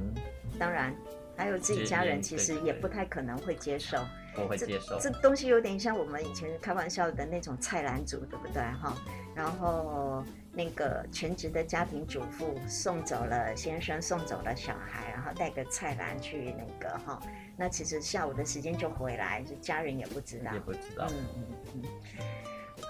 [0.58, 0.96] 当然，
[1.36, 4.00] 还有自己家人，其实也不太可能会接受。
[4.38, 8.96] 不会接受这，这东西有点像我们以前开玩笑的那种菜篮族，对不对哈？
[9.36, 17.20] 然后那个全职的家庭主妇送走了先生，送走了小孩，然后带个菜篮去那个哈，
[17.56, 21.44] 那其实下午的时间就回来，就家人也不知道，也不知道，嗯嗯
[21.76, 21.84] 嗯，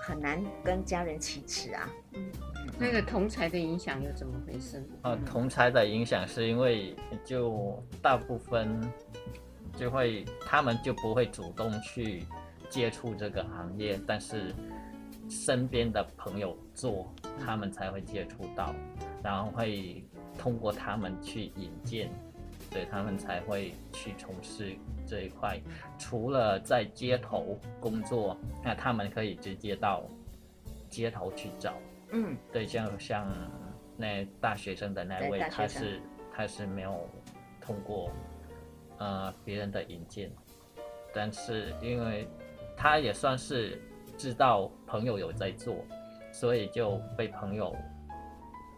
[0.03, 1.89] 很难跟家人启齿啊。
[2.13, 2.31] 嗯，
[2.79, 4.81] 那个同才的影响又怎么回事？
[5.03, 8.81] 呃，同才的影响是因为就大部分。
[9.75, 12.23] 就会，他们就不会主动去
[12.69, 14.53] 接触这个行业，但是
[15.29, 17.11] 身边的朋友做，
[17.43, 18.73] 他们才会接触到，
[19.23, 20.03] 然后会
[20.37, 22.09] 通过他们去引荐，
[22.71, 24.75] 所以，他们才会去从事
[25.05, 25.59] 这一块。
[25.97, 30.03] 除了在街头工作，那他们可以直接到
[30.89, 31.73] 街头去找，
[32.11, 33.27] 嗯，对，像像
[33.97, 36.01] 那大学生的那位，他是
[36.33, 37.09] 他是没有
[37.61, 38.11] 通过。
[38.99, 40.31] 呃，别人的引荐，
[41.13, 42.27] 但是因为
[42.75, 43.79] 他也算是
[44.17, 45.75] 知道朋友有在做，
[46.31, 47.75] 所以就被朋友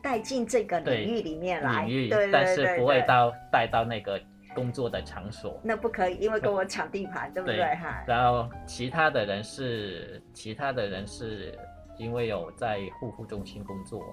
[0.04, 1.86] 带进这个领域里面来。
[1.86, 4.22] 领域，对，但是不会到带到那个
[4.54, 5.58] 工作的场所。
[5.64, 7.64] 那不可以，因为跟我抢地盘，对不对？
[7.76, 8.04] 哈。
[8.06, 11.58] 然后其他的人是，其他的人是
[11.98, 14.04] 因为有在护肤中心工作，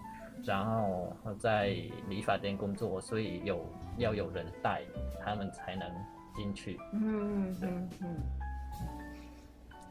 [0.44, 1.76] 然后在
[2.08, 3.66] 理发店工作，所以有。
[3.98, 4.82] 要有人带，
[5.24, 5.90] 他们才能
[6.34, 6.78] 进去。
[6.92, 8.16] 嗯嗯嗯嗯。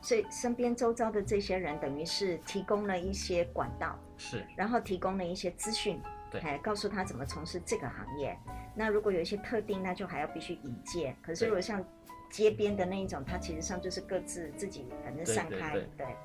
[0.01, 8.37] 所以身边周遭的这些人，等于是提供了一些管道，是，然后提供了一些资讯，对，告诉他怎么从事这个行业。
[8.75, 11.15] 那如果有一些特定，那就还要必须引荐。
[11.23, 11.83] 可是如果像
[12.29, 16.15] 街边的那一种，他其实上就是各自自己反正散开，对，对，对，对，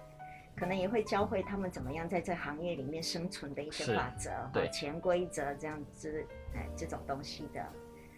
[0.55, 6.23] 可能也会教会他们怎么样在这行业里面生存的一些法则、对，潜规则这样子。
[6.55, 7.65] 哎，这种东西的，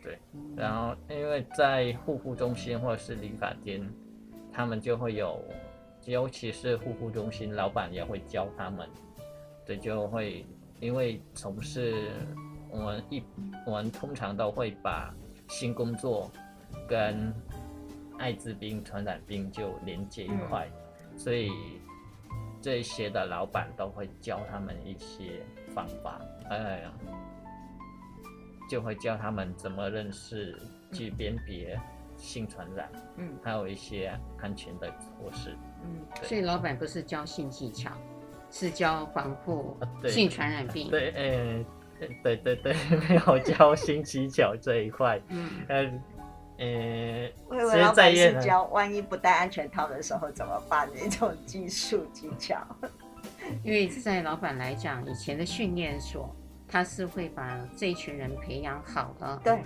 [0.03, 0.18] 对。
[0.57, 3.87] 然后，因为在护肤中心或者是理发店，
[4.53, 5.42] 他们就会有，
[6.07, 8.88] 尤其是护肤中心老板也会教他们，
[9.66, 10.47] 对，就会
[10.81, 12.11] 因为从事
[12.71, 13.23] 我们一，
[13.66, 15.14] 我们通常都会把
[15.49, 16.31] 新工作
[16.88, 17.33] 跟
[18.18, 20.68] 艾滋病传染病就连接一块，
[21.12, 21.51] 嗯、所以
[22.61, 26.92] 这些的老板都会教他们一些方法，哎呀。
[28.72, 30.58] 就会教他们怎么认识、
[30.94, 31.78] 去辨别
[32.16, 35.54] 性传染，嗯，还有一些安全的措施，
[35.85, 36.00] 嗯。
[36.22, 37.90] 所以老板不是教性技巧，
[38.50, 39.76] 是教防护
[40.08, 40.88] 性传染病。
[40.88, 42.72] 对，呃，对对对，
[43.11, 45.20] 没有教性技巧这一块。
[45.28, 45.82] 嗯，呃，
[46.56, 52.66] 呃，我以为老板是教万一不戴安全套的时候怎么办那种技术技巧。
[53.62, 56.35] 因为在老板来讲，以前的训练所，
[56.72, 59.62] 他是会把这一群人培养好了，对，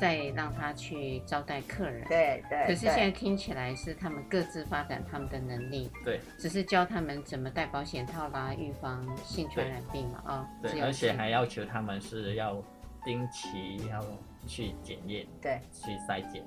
[0.00, 2.66] 再让他去招待客人，对对。
[2.66, 12.56] 可是现在听起来是他们各自发展他们的能力，对，只是教他们怎么戴保险套啦，预防性传染病嘛，啊，对，而且还要求他们是要
[13.04, 14.02] 定期要
[14.46, 16.42] 去检验，对，去筛检。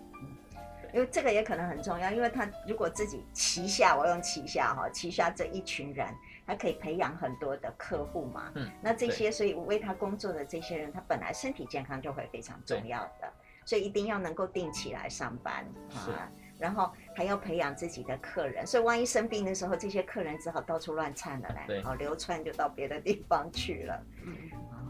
[0.92, 6.08] 因为这个也可能很重要，因为他如果自己旗下，我用旗下哈，旗下这一群人，
[6.50, 8.52] 他可以培养很多的客户嘛。
[8.56, 8.68] 嗯。
[8.82, 13.32] 那这些，所以我为他工作的这些人，他本来身体健康就会非常重要的，
[13.66, 16.32] 所以一定要能够定期来上班啊。
[16.58, 21.62] 然后还要培养自己的客人，所以万一生病的时候，这些客人只好到处乱窜了嘞。
[21.68, 21.82] 对。
[21.84, 24.04] 哦，流窜就到别的地方去了。
[24.26, 24.36] 嗯。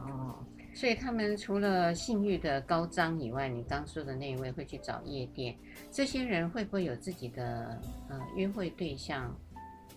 [0.06, 0.46] 哦。
[0.74, 5.58] 所以他们除了性欲的高涨以外，你刚说的那一位会去找夜店，
[5.92, 9.36] 这些人会不会有自己的呃约会对象，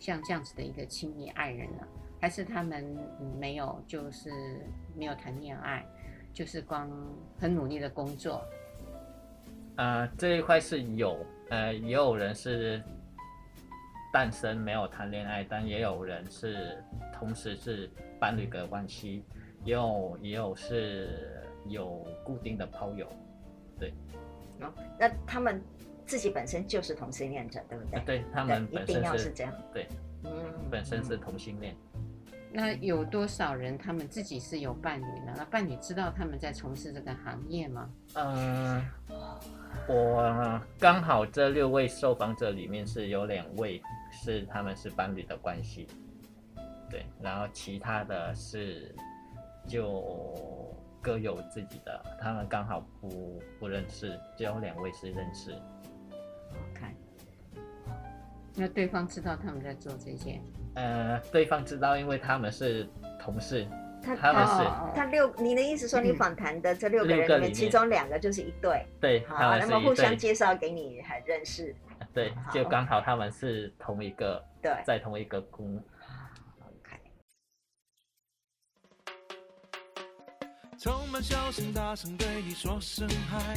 [0.02, 1.86] 像这样子的一个亲密爱人呢？
[2.20, 2.84] 还是他们
[3.38, 4.32] 没有，就是
[4.96, 5.86] 没有谈恋爱，
[6.32, 6.90] 就是光
[7.38, 8.42] 很努力的工作？
[9.76, 12.82] 呃，这一块是有，呃，也有人是
[14.12, 17.88] 单身没有谈恋爱，但也有人是同时是
[18.18, 19.24] 伴侣的关系。
[19.64, 23.06] 也有也有是有固定的炮友，
[23.78, 23.94] 对，
[24.60, 25.62] 哦，那他们
[26.06, 27.98] 自己本身就是同性恋者，对不对？
[27.98, 29.88] 啊、对他们本身，一定要是这样，对，
[30.24, 30.30] 嗯，
[30.70, 31.74] 本身是同性恋。
[32.52, 35.32] 那有多少人他们自己是有伴侣的？
[35.36, 37.90] 那伴侣知道他们在从事这个行业吗？
[38.14, 38.84] 嗯，
[39.88, 45.86] 我刚好这六位受访者里面是有两位是他们是伴侣的关系，
[46.90, 48.94] 对，然后其他的是。
[49.64, 55.56] 就各有自己的，他们刚好不不认识，只有两位是认识。
[58.54, 60.40] 那对方知道他们在做这些？
[60.74, 62.88] 呃，对方知道，因为他们是
[63.20, 63.66] 同事。
[64.04, 68.84] 他他们是他六，你的意思说你访谈的这六个人里面，其中两个就是一对。
[69.00, 71.74] 对，好，那么互相介绍给你还认识。
[72.12, 75.80] 对，就刚好他们是同一个，对，在同一个公。
[80.78, 83.56] 充满笑声，大声对你说声嗨，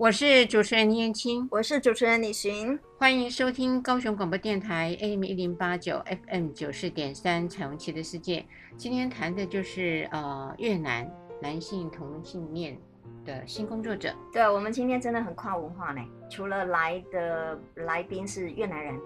[0.00, 8.42] 我是主持人倪燕青，我是主持人李寻，欢迎收听高雄广播电台 AM 一零八九 FM 九四点三彩虹旗的世界。
[8.78, 11.06] 今天谈的就是呃越南
[11.42, 12.78] 男性同性恋
[13.26, 14.10] 的新工作者。
[14.32, 18.98] 对，我们今天真的很跨文化呢，除了来的来宾是越南人，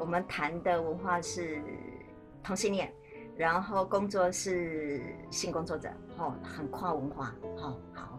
[0.00, 1.62] 我们谈的文化是
[2.42, 2.92] 同性恋，
[3.36, 8.18] 然后工作是性工作者，哦，很跨文化，哦，好。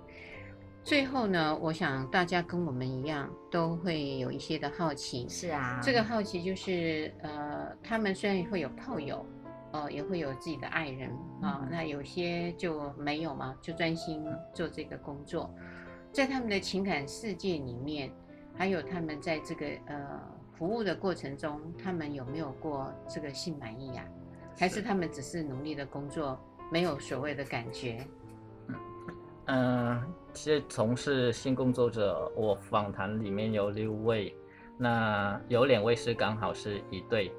[0.83, 5.29] 最后呢，我想大家跟我们一样，都会有一些的好奇。
[5.29, 9.25] 是啊，这个好奇就是，呃，他们虽然会有炮友，
[9.71, 11.09] 呃，也会有自己的爱人
[11.41, 15.53] 啊，呃，那有些就没有嘛，就专心做这个工作。
[16.11, 18.11] 在他们的情感世界里面，
[18.55, 20.19] 还有他们在这个呃
[20.57, 24.03] 服务的过程中，他们有没有过这个性满意啊？
[24.57, 26.37] 还是他们只是努力的工作，
[26.71, 28.05] 没有所谓的感觉？
[29.45, 30.01] 嗯，
[30.33, 34.35] 其实从事性工作者，我访谈里面有六位，
[34.77, 37.31] 那有两位是刚好是一对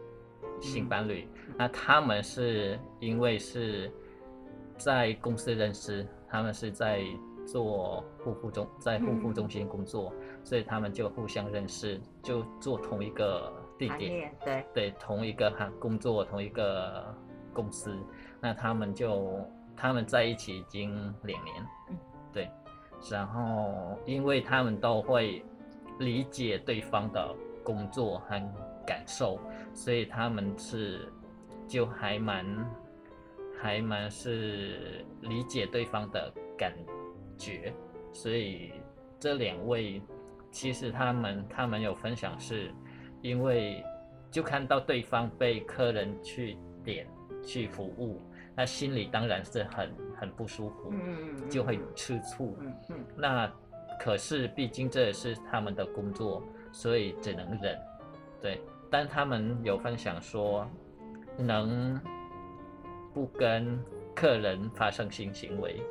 [0.60, 3.90] 性伴侣，嗯、那他们是因为是
[4.76, 7.02] 在公司认识，他们是在
[7.46, 14.64] 做护肤中，在护肤中心工作，嗯、所以他们就互相认识，就做同一个地点，对。
[14.74, 17.14] 对，同一个哈工作，同一个
[17.52, 17.96] 公司，
[18.40, 19.40] 那他们就。
[19.74, 21.56] 他们在一起已经两年，
[22.30, 22.48] 对，
[23.10, 25.44] 然后因为他们都会
[25.98, 27.34] 理解对方的
[27.64, 28.40] 工作和
[28.86, 29.38] 感受，
[29.74, 31.08] 所以他们是
[31.66, 32.44] 就还蛮
[33.60, 36.72] 还蛮是理解对方的感
[37.36, 37.72] 觉，
[38.12, 38.72] 所以
[39.18, 40.02] 这两位
[40.50, 42.72] 其实他们他们有分享，是
[43.20, 43.84] 因为
[44.30, 47.06] 就看到对方被客人去点
[47.44, 48.20] 去服务。
[48.54, 49.90] 那心里当然是很
[50.22, 53.04] 很不舒服，嗯，就会吃醋，嗯嗯。
[53.16, 53.52] 那
[53.98, 57.76] 可是毕竟这也是他们的工作，所以只能忍，
[58.40, 58.60] 对。
[58.88, 60.64] 但他们有分享说，
[61.36, 62.00] 能
[63.12, 63.82] 不跟
[64.14, 65.82] 客人发生性行为，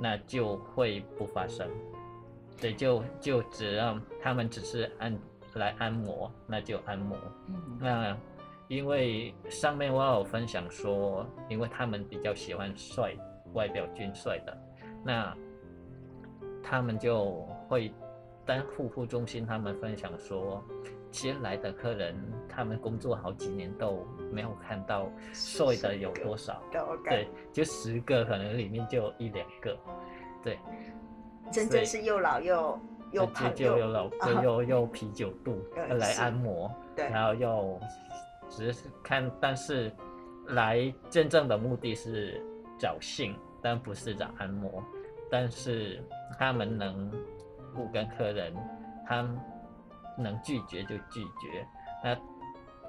[0.00, 1.70] 那就会不发生。
[2.60, 5.16] 对，就就只让他们只是按
[5.54, 7.16] 来按摩，那就按摩。
[7.46, 8.16] 嗯，那
[8.66, 13.14] 因为上面我有分享说，因为他们比较喜欢帅，
[13.54, 14.56] 外表俊帅的，
[15.04, 15.36] 那
[16.62, 17.92] 他们就会。
[18.46, 20.60] 但护肤中心他们分享说，
[21.12, 22.16] 其实来的客人，
[22.48, 26.60] 他们工作好几年都没有看到帅的有多少，
[27.04, 29.76] 对，就十个可能里面就有一两个，
[30.42, 30.58] 对，
[31.52, 32.80] 真正是又老又
[33.12, 35.62] 又胖又又老又又又啤酒肚
[35.96, 37.78] 来按摩，对，然后又
[38.48, 39.92] 只是看，但是
[40.48, 42.42] 来真正的目的是
[42.80, 44.82] 找性，但不是找按摩，
[45.30, 46.02] 但是
[46.38, 47.12] 他们能。
[47.72, 48.52] 不跟客人，
[49.06, 49.24] 他
[50.18, 51.64] 能拒绝就拒绝。
[52.02, 52.18] 那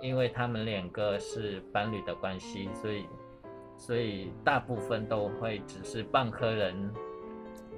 [0.01, 3.05] 因为他们两个是伴侣的关系，所以
[3.77, 6.91] 所以大部分都会只是半客人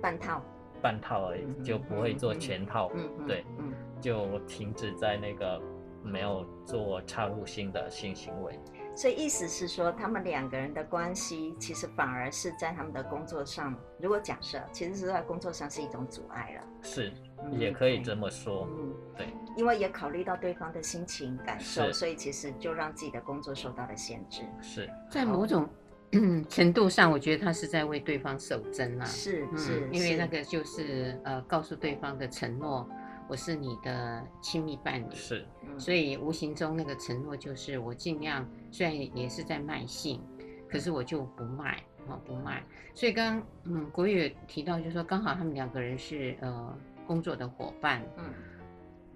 [0.01, 0.41] 半套，
[0.81, 2.89] 半套而已，嗯、就不会做全套。
[2.95, 5.61] 嗯、对，嗯、就停止在那个
[6.01, 8.57] 没有做插入性的性行为。
[8.95, 17.11] 所以意思是说，他们两个人的关系其实反而是在他们的工作上，如果假设其实是在工作上是一种阻碍了，是，
[17.57, 19.27] 也可以这么说，嗯，对，
[19.57, 24.89] 因为也考虑到对方的心情感受，所以其实就让自己的工作受到了限制，是。
[25.09, 25.67] 在某种
[26.47, 32.87] 程度上，我觉得他是在为对方守贞啊，是是，因为那个就是呃，告诉对方的承诺。
[33.29, 40.19] 我是你的亲密伴侣，是，所以无形中那个承诺就是我尽量，虽然也是在卖性，
[40.67, 41.75] 可是我就不卖，
[42.09, 42.63] 啊不卖。
[42.95, 48.25] 所以刚嗯国语也提到，就是说刚好他们两个人是呃工作的伙伴，嗯，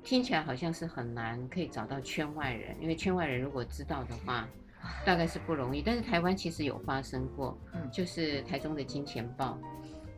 [0.04, 4.48] 听起来好像是很难可以找到圈外人，因为圈外人如果知道的话，
[5.04, 5.82] 大概是不容易。
[5.82, 9.58] 但是台湾其实有发生过，嗯，就是台中的金钱豹，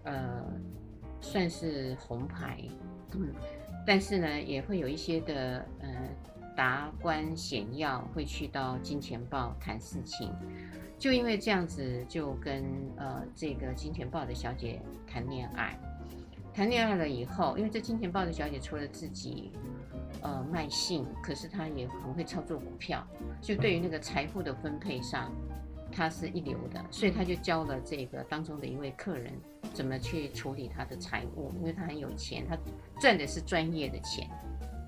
[0.04, 0.44] 呃，
[1.22, 2.62] 算是红牌，
[3.16, 3.34] 嗯。
[3.88, 6.10] 但是呢，也会有一些的呃
[6.60, 10.30] 达官显要会去到金钱豹谈事情，
[10.97, 12.66] 就因为这样子就跟
[12.97, 15.80] 呃这个金钱豹的小姐谈恋爱，
[16.53, 19.53] 谈恋爱了以后，因为这金钱豹的小姐除了自己
[20.22, 23.07] 呃卖性，可是她也很会操作股票，
[23.39, 25.32] 就对于那个财富的分配上，
[25.89, 29.32] 她是一流的，所以她就教了这个当中的一位客人。
[29.74, 31.53] 怎么去处理他的财务？
[31.60, 32.57] 因为他很有钱，他
[32.99, 34.28] 赚的是专业的钱，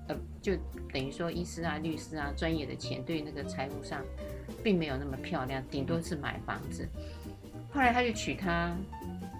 [0.08, 0.54] 呃，就
[0.92, 4.02] 等于说医师啊、律师啊，专业的钱，对于那个财务上，
[4.62, 6.88] 并没有那么漂亮，顶多是买房子。
[7.72, 8.76] 后来他就娶她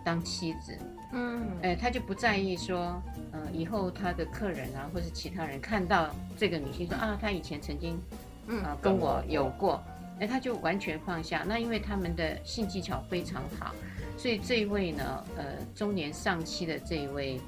[0.05, 0.79] 当妻子，
[1.13, 3.03] 嗯，哎，他就不在意说，
[3.33, 8.01] 呃，以后他的客人啊，或是其他人看到这个女性说啊，他以前曾经，
[8.47, 9.83] 嗯、呃，跟我有过，
[10.19, 11.45] 哎，他就完全放下。
[11.47, 13.75] 那因为他们的性技巧非常好。
[14.17, 15.45] 所以这一位呢，呃，
[15.75, 17.41] 中年丧妻的这一位，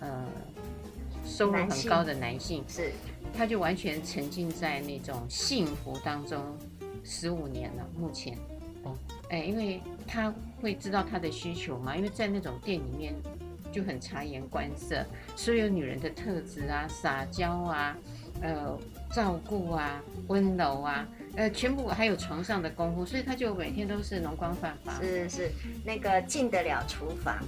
[0.00, 0.24] 呃，
[1.30, 2.90] 收入很高的男性，是，
[3.32, 6.44] 他就完全沉浸在那种幸福当中，
[7.04, 8.36] 十五年了，目前，
[8.82, 8.96] 哦，
[9.30, 13.14] 哎，因为他会知道他的需求嘛，因为在那种店里面
[13.70, 15.06] 就很察言观色，
[15.36, 17.96] 所有女人的特质啊，撒娇啊，
[18.42, 18.76] 呃，
[19.14, 21.06] 照顾啊，温柔啊。
[21.36, 25.00] 呃，全部还有床上的功夫，所以他就每天都是容光焕发。
[25.00, 25.50] 是是，
[25.84, 27.38] 那个进得了厨房，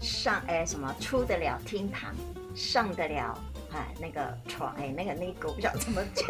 [0.00, 2.12] 上哎什么出得了厅堂，
[2.54, 3.38] 上得了
[3.72, 6.26] 哎那个床哎那个那个我不晓得怎么讲，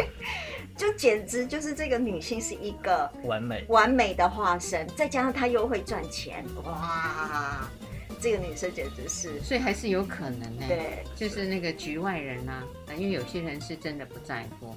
[0.76, 7.68] 就简直就是这个女性是一个完美完美的化身，再加上她又会赚钱，哇，
[8.20, 10.64] 这个女生简直是，所以还是有可能呢。
[10.66, 14.74] 对，就是那个局外人呐、啊，因为有些人是真的不在乎。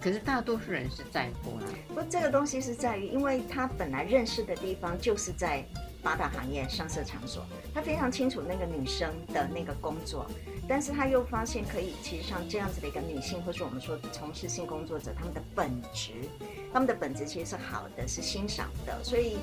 [0.00, 1.64] 可是大多数人是在乎啊。
[1.94, 5.62] 不，这个东西是在于，因为他本来认识的地方就是在
[6.02, 7.44] 八大行业、上色场所，
[7.74, 10.26] 他非常清楚那个女生的那个工作，
[10.68, 16.12] 但是他又发现可以，其实像这样子的一个女性，或是我们说从事性工作者，他们的本质，
[16.72, 19.38] 他们的本质其实是好的，是欣赏的，所以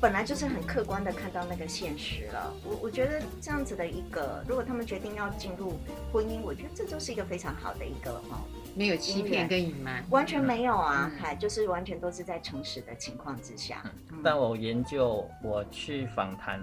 [0.00, 2.52] 本来就是很客观的看到那个现实了。
[2.64, 5.78] 我我觉得这样子的一个，如果他们决定要进入
[6.12, 8.44] 婚姻，我觉得这就是一个非常好的一个哦。
[8.76, 11.10] 没有欺骗跟隐瞒，完全没有啊！
[11.18, 13.82] 还、嗯、就是完全都是在诚实的情况之下。
[14.12, 16.60] 嗯、但我研究，我去访谈，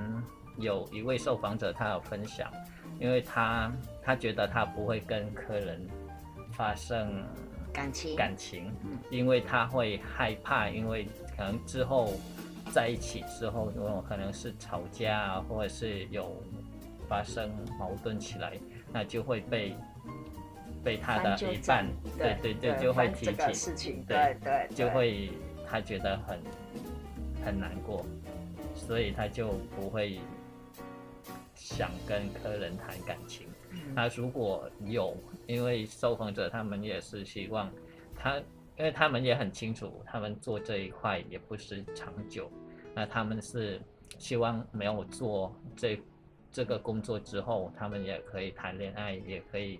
[0.57, 2.47] 有一位受访者，他有分享，
[2.99, 5.89] 因为他他觉得他不会跟客人
[6.51, 7.25] 发生
[7.73, 8.71] 感情感情，
[9.09, 12.13] 因为他会害怕，因为可能之后
[12.71, 16.31] 在一起之后，如果可能是吵架，或者是有
[17.09, 17.49] 发生
[17.79, 18.53] 矛盾起来，
[18.91, 19.75] 那就会被。
[20.83, 25.31] 被他的一半，对对对，就会提起事情，对对，就会
[25.65, 26.39] 他觉得很
[27.45, 28.05] 很难过，
[28.75, 30.19] 所以他就不会
[31.55, 33.47] 想跟客人谈感情。
[33.95, 35.15] 那如果有，
[35.47, 37.71] 因为受访者他们也是希望
[38.15, 38.37] 他，
[38.77, 42.51] 因为他们也很清楚，他们做这一块也不是长久，
[42.93, 43.81] 那他们是
[44.19, 45.99] 希望没有做这
[46.51, 49.79] 这个工作之后，他们也可以谈恋爱，也可以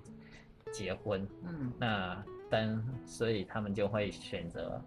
[0.74, 1.26] 结婚。
[1.44, 4.82] 嗯，那但所以他们就会选择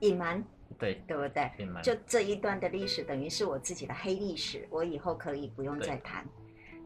[0.00, 0.42] 隐瞒，
[0.78, 1.50] 对对不对？
[1.58, 6.26] 隐瞒，就这一段的历史等于是我自己的黑历史，我以后可以不用再谈。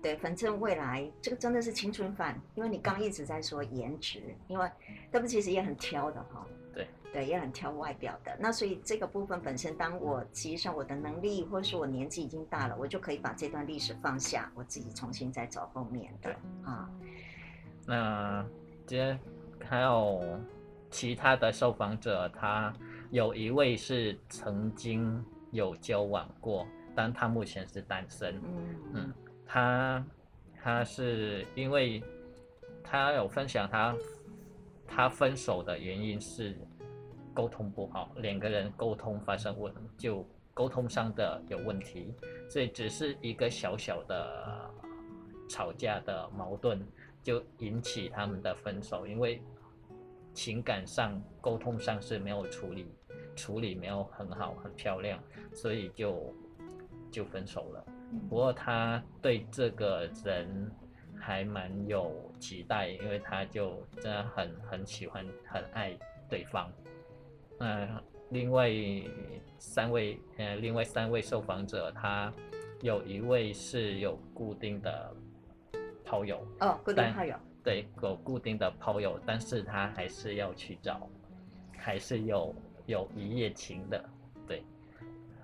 [0.03, 4.69] 对，反正未来这个真的是青春饭，因为你刚一直在说颜值，因为
[5.13, 6.45] 他们其实也很挑的哈。
[6.75, 8.37] 对对，也很挑外表的。
[8.41, 16.35] 那所以这个部分本身，当我其实上我的能力，或者是我年纪已经大了，我就可以把这段历史放下，我自己重新再走后面的
[16.65, 16.91] 啊。
[17.87, 18.45] 那
[18.87, 19.19] 接
[19.65, 20.23] 还有
[20.91, 22.73] 其他的受访者，他
[23.11, 28.37] 有一位是曾经有交往过，但他目前是单身。
[28.37, 29.15] 嗯嗯。
[29.47, 30.05] 他
[30.63, 32.03] 他是因为
[32.83, 33.95] 他有分享他
[34.87, 36.57] 他分手的原因是
[37.35, 42.15] 沟通不好，两个人沟通发生问就沟通上的有问题，
[42.49, 44.71] 所以只是一个小小的
[45.49, 46.81] 吵架的矛盾
[47.23, 49.41] 就引起他们的分手，因为
[50.35, 52.87] 情感上沟通上是没有处理，
[53.37, 55.23] 处理没有很好很漂亮，
[55.55, 56.35] 所以就
[57.11, 57.85] 就分手了。
[58.29, 60.71] 不过他对这个人
[61.19, 65.97] 还蛮有期待，因为他就真的很很喜欢、很爱
[66.29, 66.71] 对方。
[67.59, 68.71] 嗯、呃，另外
[69.59, 72.33] 三位，呃，另外三位受访者，他
[72.81, 75.15] 有一位是有固定的
[76.13, 77.35] 炮友哦，固定炮友，
[77.65, 81.09] 对，有固定的炮友，但是他还是要去找，
[81.79, 82.55] 还是有
[82.85, 84.05] 有一夜情的。
[84.47, 84.63] 对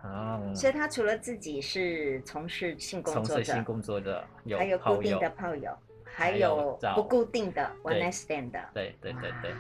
[0.02, 4.22] 哦，所以他除了自己是从事性工作者，从事性工作者，
[4.58, 8.60] 还有固定的炮友，还有不固定的 one night stand 的。
[8.74, 9.54] 对对对对。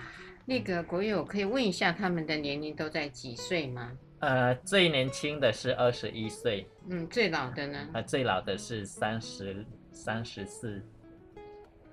[0.44, 3.96] 那个国友可以问一下他们的年龄都在几岁吗？
[4.18, 6.66] 呃，最年轻的是二十一岁。
[6.90, 7.88] 嗯，最老的呢？
[7.94, 10.84] 呃，最老的是三十三十四。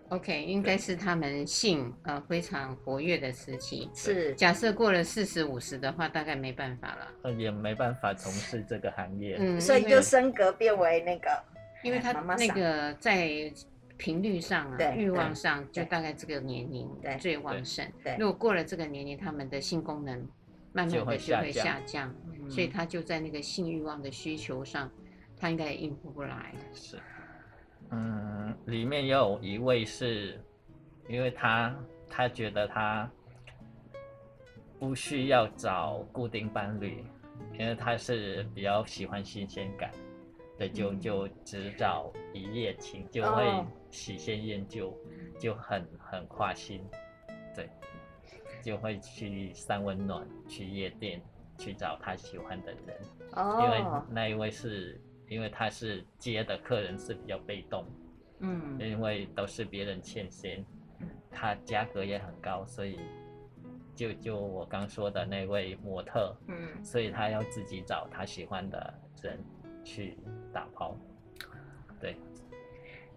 [0.10, 3.90] OK，应该是他们性呃非常活跃的时期。
[3.94, 7.08] 是，假设过了四十五十的话，大概没办法了。
[7.24, 9.36] 呃，也没办法从事这个行业。
[9.40, 11.44] 嗯，所以就升格变为那个，
[11.84, 13.52] 因为他那个在
[13.98, 16.88] 频率上啊，欲望上就大概这个年龄
[17.20, 17.84] 最旺盛。
[18.04, 20.20] 对，如果过了这个年龄，他们的性功能
[20.72, 22.14] 慢慢的就会下降，
[22.48, 24.92] 所以他就在那个性欲望的需求上，
[25.36, 26.54] 他应该也应付不来。
[26.76, 27.00] 是。
[27.92, 30.40] 嗯，里面也有一位是，
[31.08, 31.76] 因为他
[32.10, 33.10] 他觉得他
[34.80, 37.06] 不需要找固定伴侣，
[37.58, 39.92] 因为他是比较喜欢新鲜感，
[40.58, 44.96] 对，就就只找一夜情，就会喜新厌旧，
[45.40, 46.84] 就很很花心，
[47.56, 47.70] 对，
[48.64, 51.22] 就会去三温暖，去夜店，
[51.58, 53.00] 去找他喜欢的人，
[53.62, 55.00] 因为那一位是。
[55.28, 57.86] 因为他是接的客人是比较被动，
[58.40, 60.66] 嗯，因为都是别人欠薪，
[61.32, 63.00] 他价格也很高，所以
[63.96, 69.40] 就就我刚说的那位模特，嗯，所以他要自己找他喜欢的人
[69.84, 70.18] 去
[70.54, 70.98] 打包，
[72.00, 72.16] 对。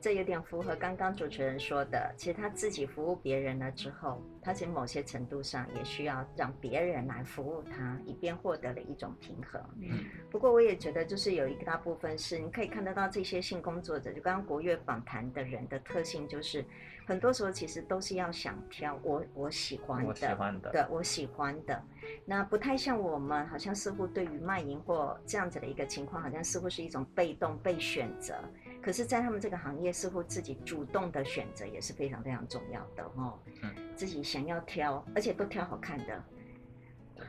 [0.01, 9.61] 这有点符合刚刚主持人说的，其实他自己服务别人了之后，他其实某些程度上也需要让别人来服务他，以便获得了一种平衡。
[9.81, 16.65] 嗯，不过我也觉得，就是有一大部分是你可以看得到这些性工作者，就刚刚国乐访谈的人的特性，就是
[17.07, 21.83] 很多时候其实都是要想挑我我喜欢的，我喜欢的，对，我喜欢的。
[22.25, 28.35] 那不太像我们，好像似乎对于卖淫或这样子的一个情况，好像似乎是一种被动被选择。
[28.89, 33.39] 可是，在他们这个行业，似乎自己主动的选择也是非常非常重要的哦。
[33.63, 36.25] 嗯，自己想要挑，而且都挑好看的。
[37.15, 37.25] 对。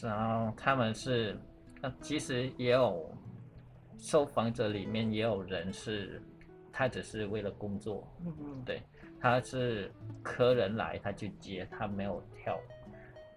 [0.00, 1.36] 然后他们是，
[1.80, 3.12] 那其实也有
[3.98, 6.22] 受访者里面也有人是，
[6.72, 8.06] 他只是为了工作。
[8.24, 8.62] 嗯嗯。
[8.64, 8.80] 对，
[9.20, 9.90] 他是
[10.22, 12.56] 客人来他就接，他没有挑，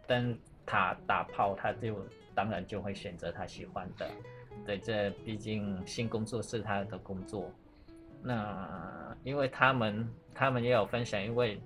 [0.05, 1.97] 但他打炮他就
[2.35, 4.07] 当然就会选择他喜欢的。
[4.65, 7.51] 对，这毕竟性工作是他的工作。
[8.21, 11.61] 那因为他们，他们也有分享，因为，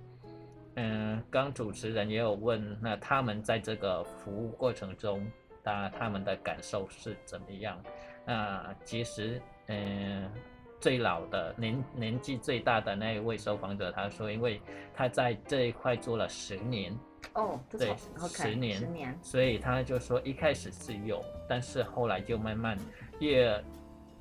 [0.76, 5.26] 嗯，刚主持人也有问，那他们在这个服务过程中，
[5.64, 7.80] 那他们的感受是怎么样？
[8.26, 10.32] 那其实，嗯，
[10.80, 14.60] 最老的年年纪最大的那一位受访者，他说，因为
[14.96, 16.98] 他在这一块做了十年，
[17.34, 17.96] 哦，对，
[18.28, 19.18] 十年，十年。
[19.22, 22.78] 所以他就说一开始是有，但是后来就慢慢
[23.20, 23.64] 越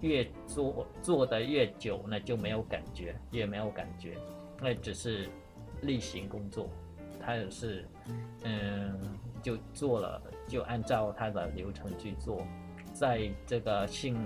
[0.01, 4.18] 越做做的越久，那就没有感觉，越没有感觉，
[4.61, 5.28] 那只是
[5.80, 6.68] 例行工作，
[7.18, 7.88] 他也是
[8.44, 8.99] 嗯
[9.42, 12.47] 就做了，就按照他的流程去做，
[12.92, 14.18] 在这个性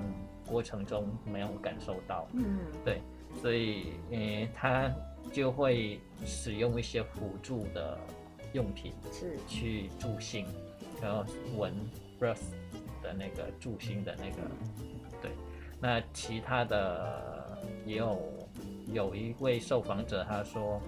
[0.49, 3.01] 过程中没有感受到，嗯，对，
[3.41, 4.91] 所以嗯他
[5.31, 7.97] 就会使用一些辅助的。
[8.53, 10.47] 用品是去助兴，
[11.01, 11.25] 然后
[11.57, 11.73] 闻
[12.19, 12.51] breath
[13.03, 14.51] 的那个助兴的那个，
[15.23, 15.31] 对。
[15.81, 18.21] 那其他的也有
[18.93, 20.81] 有一位受访者他说，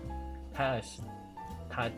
[0.53, 1.01] 他是
[1.71, 1.91] 他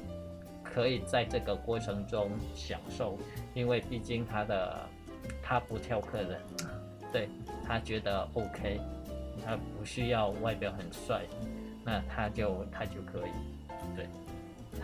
[0.62, 3.18] 可以在这个过程中享受，
[3.54, 4.86] 因为毕竟他的
[5.42, 6.40] 他不挑客人，
[7.12, 7.28] 对，
[7.66, 8.80] 他觉得 OK，
[9.44, 11.22] 他不需要外表很帅，
[11.84, 13.30] 那他就他就可以，
[13.96, 14.06] 对。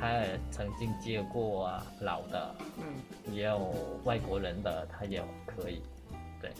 [0.00, 3.74] 他也曾经接过啊老的，嗯，也有
[4.04, 5.82] 外国人的，他也可以，
[6.40, 6.50] 对，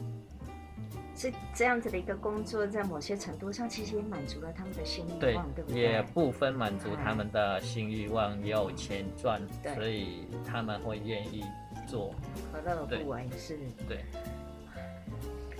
[1.17, 5.81] 是这样子的一个工作，在某些程度上其实也满足了他们的性欲望，对，对不对？
[5.81, 11.43] 也部分满足他们的性欲望，也有钱赚，对，所以他们会愿意
[11.87, 12.15] 做，
[12.53, 13.27] 何乐而不为？
[13.39, 14.05] 是，对。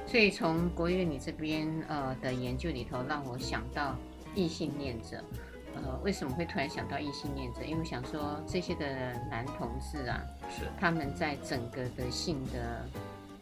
[0.07, 3.97] 所以从国乐你这边呃的研究里头，让我想到
[4.35, 5.25] 异性恋者。
[5.75, 7.63] 呃，为什么会突然想到异性恋者？
[7.63, 8.87] 因为我想说这些的
[9.31, 12.85] 男同志啊，是他们在整个的性的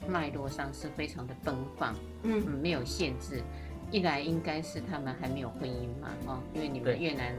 [0.09, 3.43] 脉络上是非常的奔放，嗯，嗯，没有限制。
[3.91, 7.35] 一来应该是他们还没有婚姻嘛，哦，因为你们越南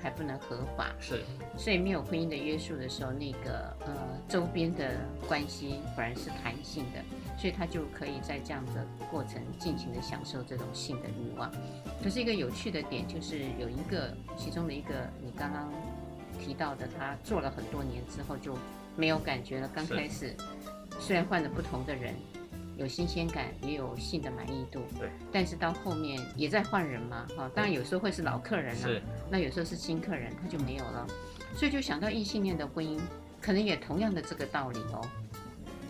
[0.00, 1.24] 还不能合法，是，
[1.56, 3.96] 所以没有婚姻的约束的时候，那个呃
[4.28, 4.92] 周边的
[5.26, 7.00] 关系反而是弹性的。
[7.40, 11.50] 所以他就可以在这样的过程尽情的享受这种性的欲望。
[12.02, 15.72] 可是一个有趣的点就是有一个其中的一个你刚刚
[16.38, 18.54] 提到的，他做了很多年之后就
[18.94, 19.70] 没有感觉了。
[19.74, 20.36] 刚开始
[20.98, 22.14] 虽然换了不同的人，
[22.76, 25.08] 有新鲜感，也有性的满意度，对。
[25.32, 27.50] 但是到后面也在换人嘛，哈。
[27.54, 31.06] 当然有时候会是老客人了，那有时候是新客人，他就没有了。
[31.56, 33.00] 所以就想到异性恋的婚姻，
[33.40, 35.08] 可能也同样的这个道理哦。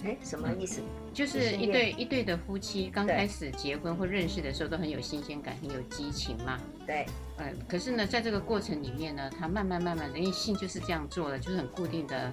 [0.05, 0.80] 哎，什么意思？
[1.12, 6.59] 就是一对一对的夫妻刚开始结婚或认识的时候都很有新鲜感，很有激情嘛。
[6.86, 7.05] 对，
[7.38, 12.32] 嗯，可是呢，在这个过程里面呢，他慢慢慢慢的，因为性就是这样做的，就是很固定的，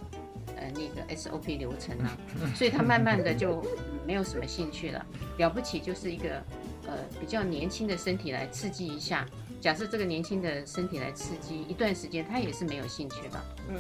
[0.55, 2.18] 呃，那个 SOP 流程啊，
[2.55, 3.63] 所以他慢慢的就
[4.05, 5.05] 没有什么兴趣了。
[5.38, 6.41] 了不起就是一个
[6.88, 9.26] 呃比较年轻的身体来刺激一下，
[9.59, 13.43] 假设这个年轻的身体来刺激一段时间，他也是没有兴趣的。
[13.70, 13.76] 嗯。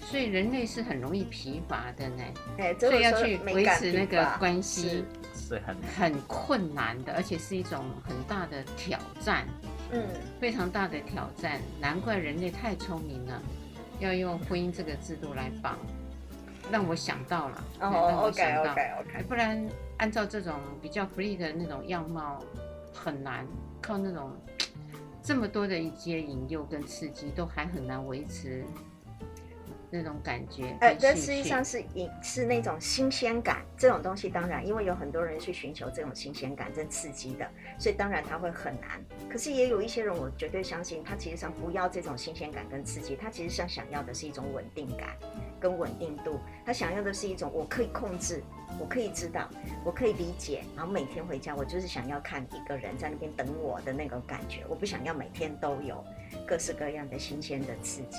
[0.00, 2.22] 所以人类是很容易疲乏的呢，
[2.58, 9.46] 欸、所以要去维持那个关系是，是很很困难的，而且是一种很大的挑战，
[9.90, 10.06] 嗯，
[10.38, 11.60] 非常大的挑战。
[11.80, 13.42] 难怪人类太聪明了，
[13.98, 15.78] 要用婚姻这个制度来绑，
[16.70, 19.66] 让我想到了，哦，让我想到，OK OK OK，不然
[19.96, 22.38] 按照这种比较 free 的那种样貌，
[22.92, 23.46] 很难
[23.80, 24.30] 靠那种
[25.22, 28.64] 这么多的一些引诱跟刺激，都还很难维持。
[29.94, 39.00] 那种感觉，呃，这实际上是引是那种新鲜感，这种东西当然，因为有很多人去寻求这种新鲜感、这刺激的，所以当然他会很难。
[39.30, 45.10] 可是也有一些人，我绝对相信，他其实上不要这种新鲜感跟刺激，他其实上想要的是一种稳定感
[45.60, 48.42] 跟稳定度，他想要的是一种我可以控制，
[48.80, 49.48] 我可以知道，
[49.84, 56.04] 我可以理解，然后每天回家，我就是想要看一个人在那边等我的那种感觉，我不想要每天都有
[56.44, 58.18] 各式各样的新鲜的刺激。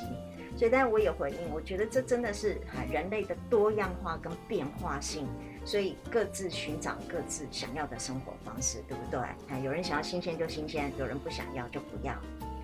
[0.56, 2.60] 所以，但我也回应，我觉得这真的是
[2.92, 5.28] 人类的多样化跟变化性，
[5.66, 9.64] 所以各自寻找各自想要的生活方式，对不对？
[9.64, 12.14] 有人想要新鲜就新鲜，有人不想要就不要。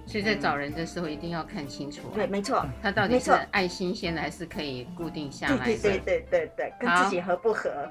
[0.08, 5.64] 所以在找人的时候一定要看清楚，对，没错，他到底是爱新鲜的还是可以固定下来的？
[5.66, 7.90] 对对对对对，跟自己合不合？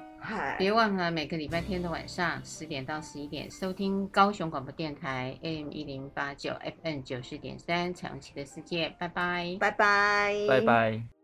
[0.59, 6.53] 别忘了每个礼拜天的晚上十点到十一点收听高雄广播电台 AM 一零八九
[6.83, 11.20] FM 九十点三彩虹旗的世界，拜拜，拜拜，拜拜。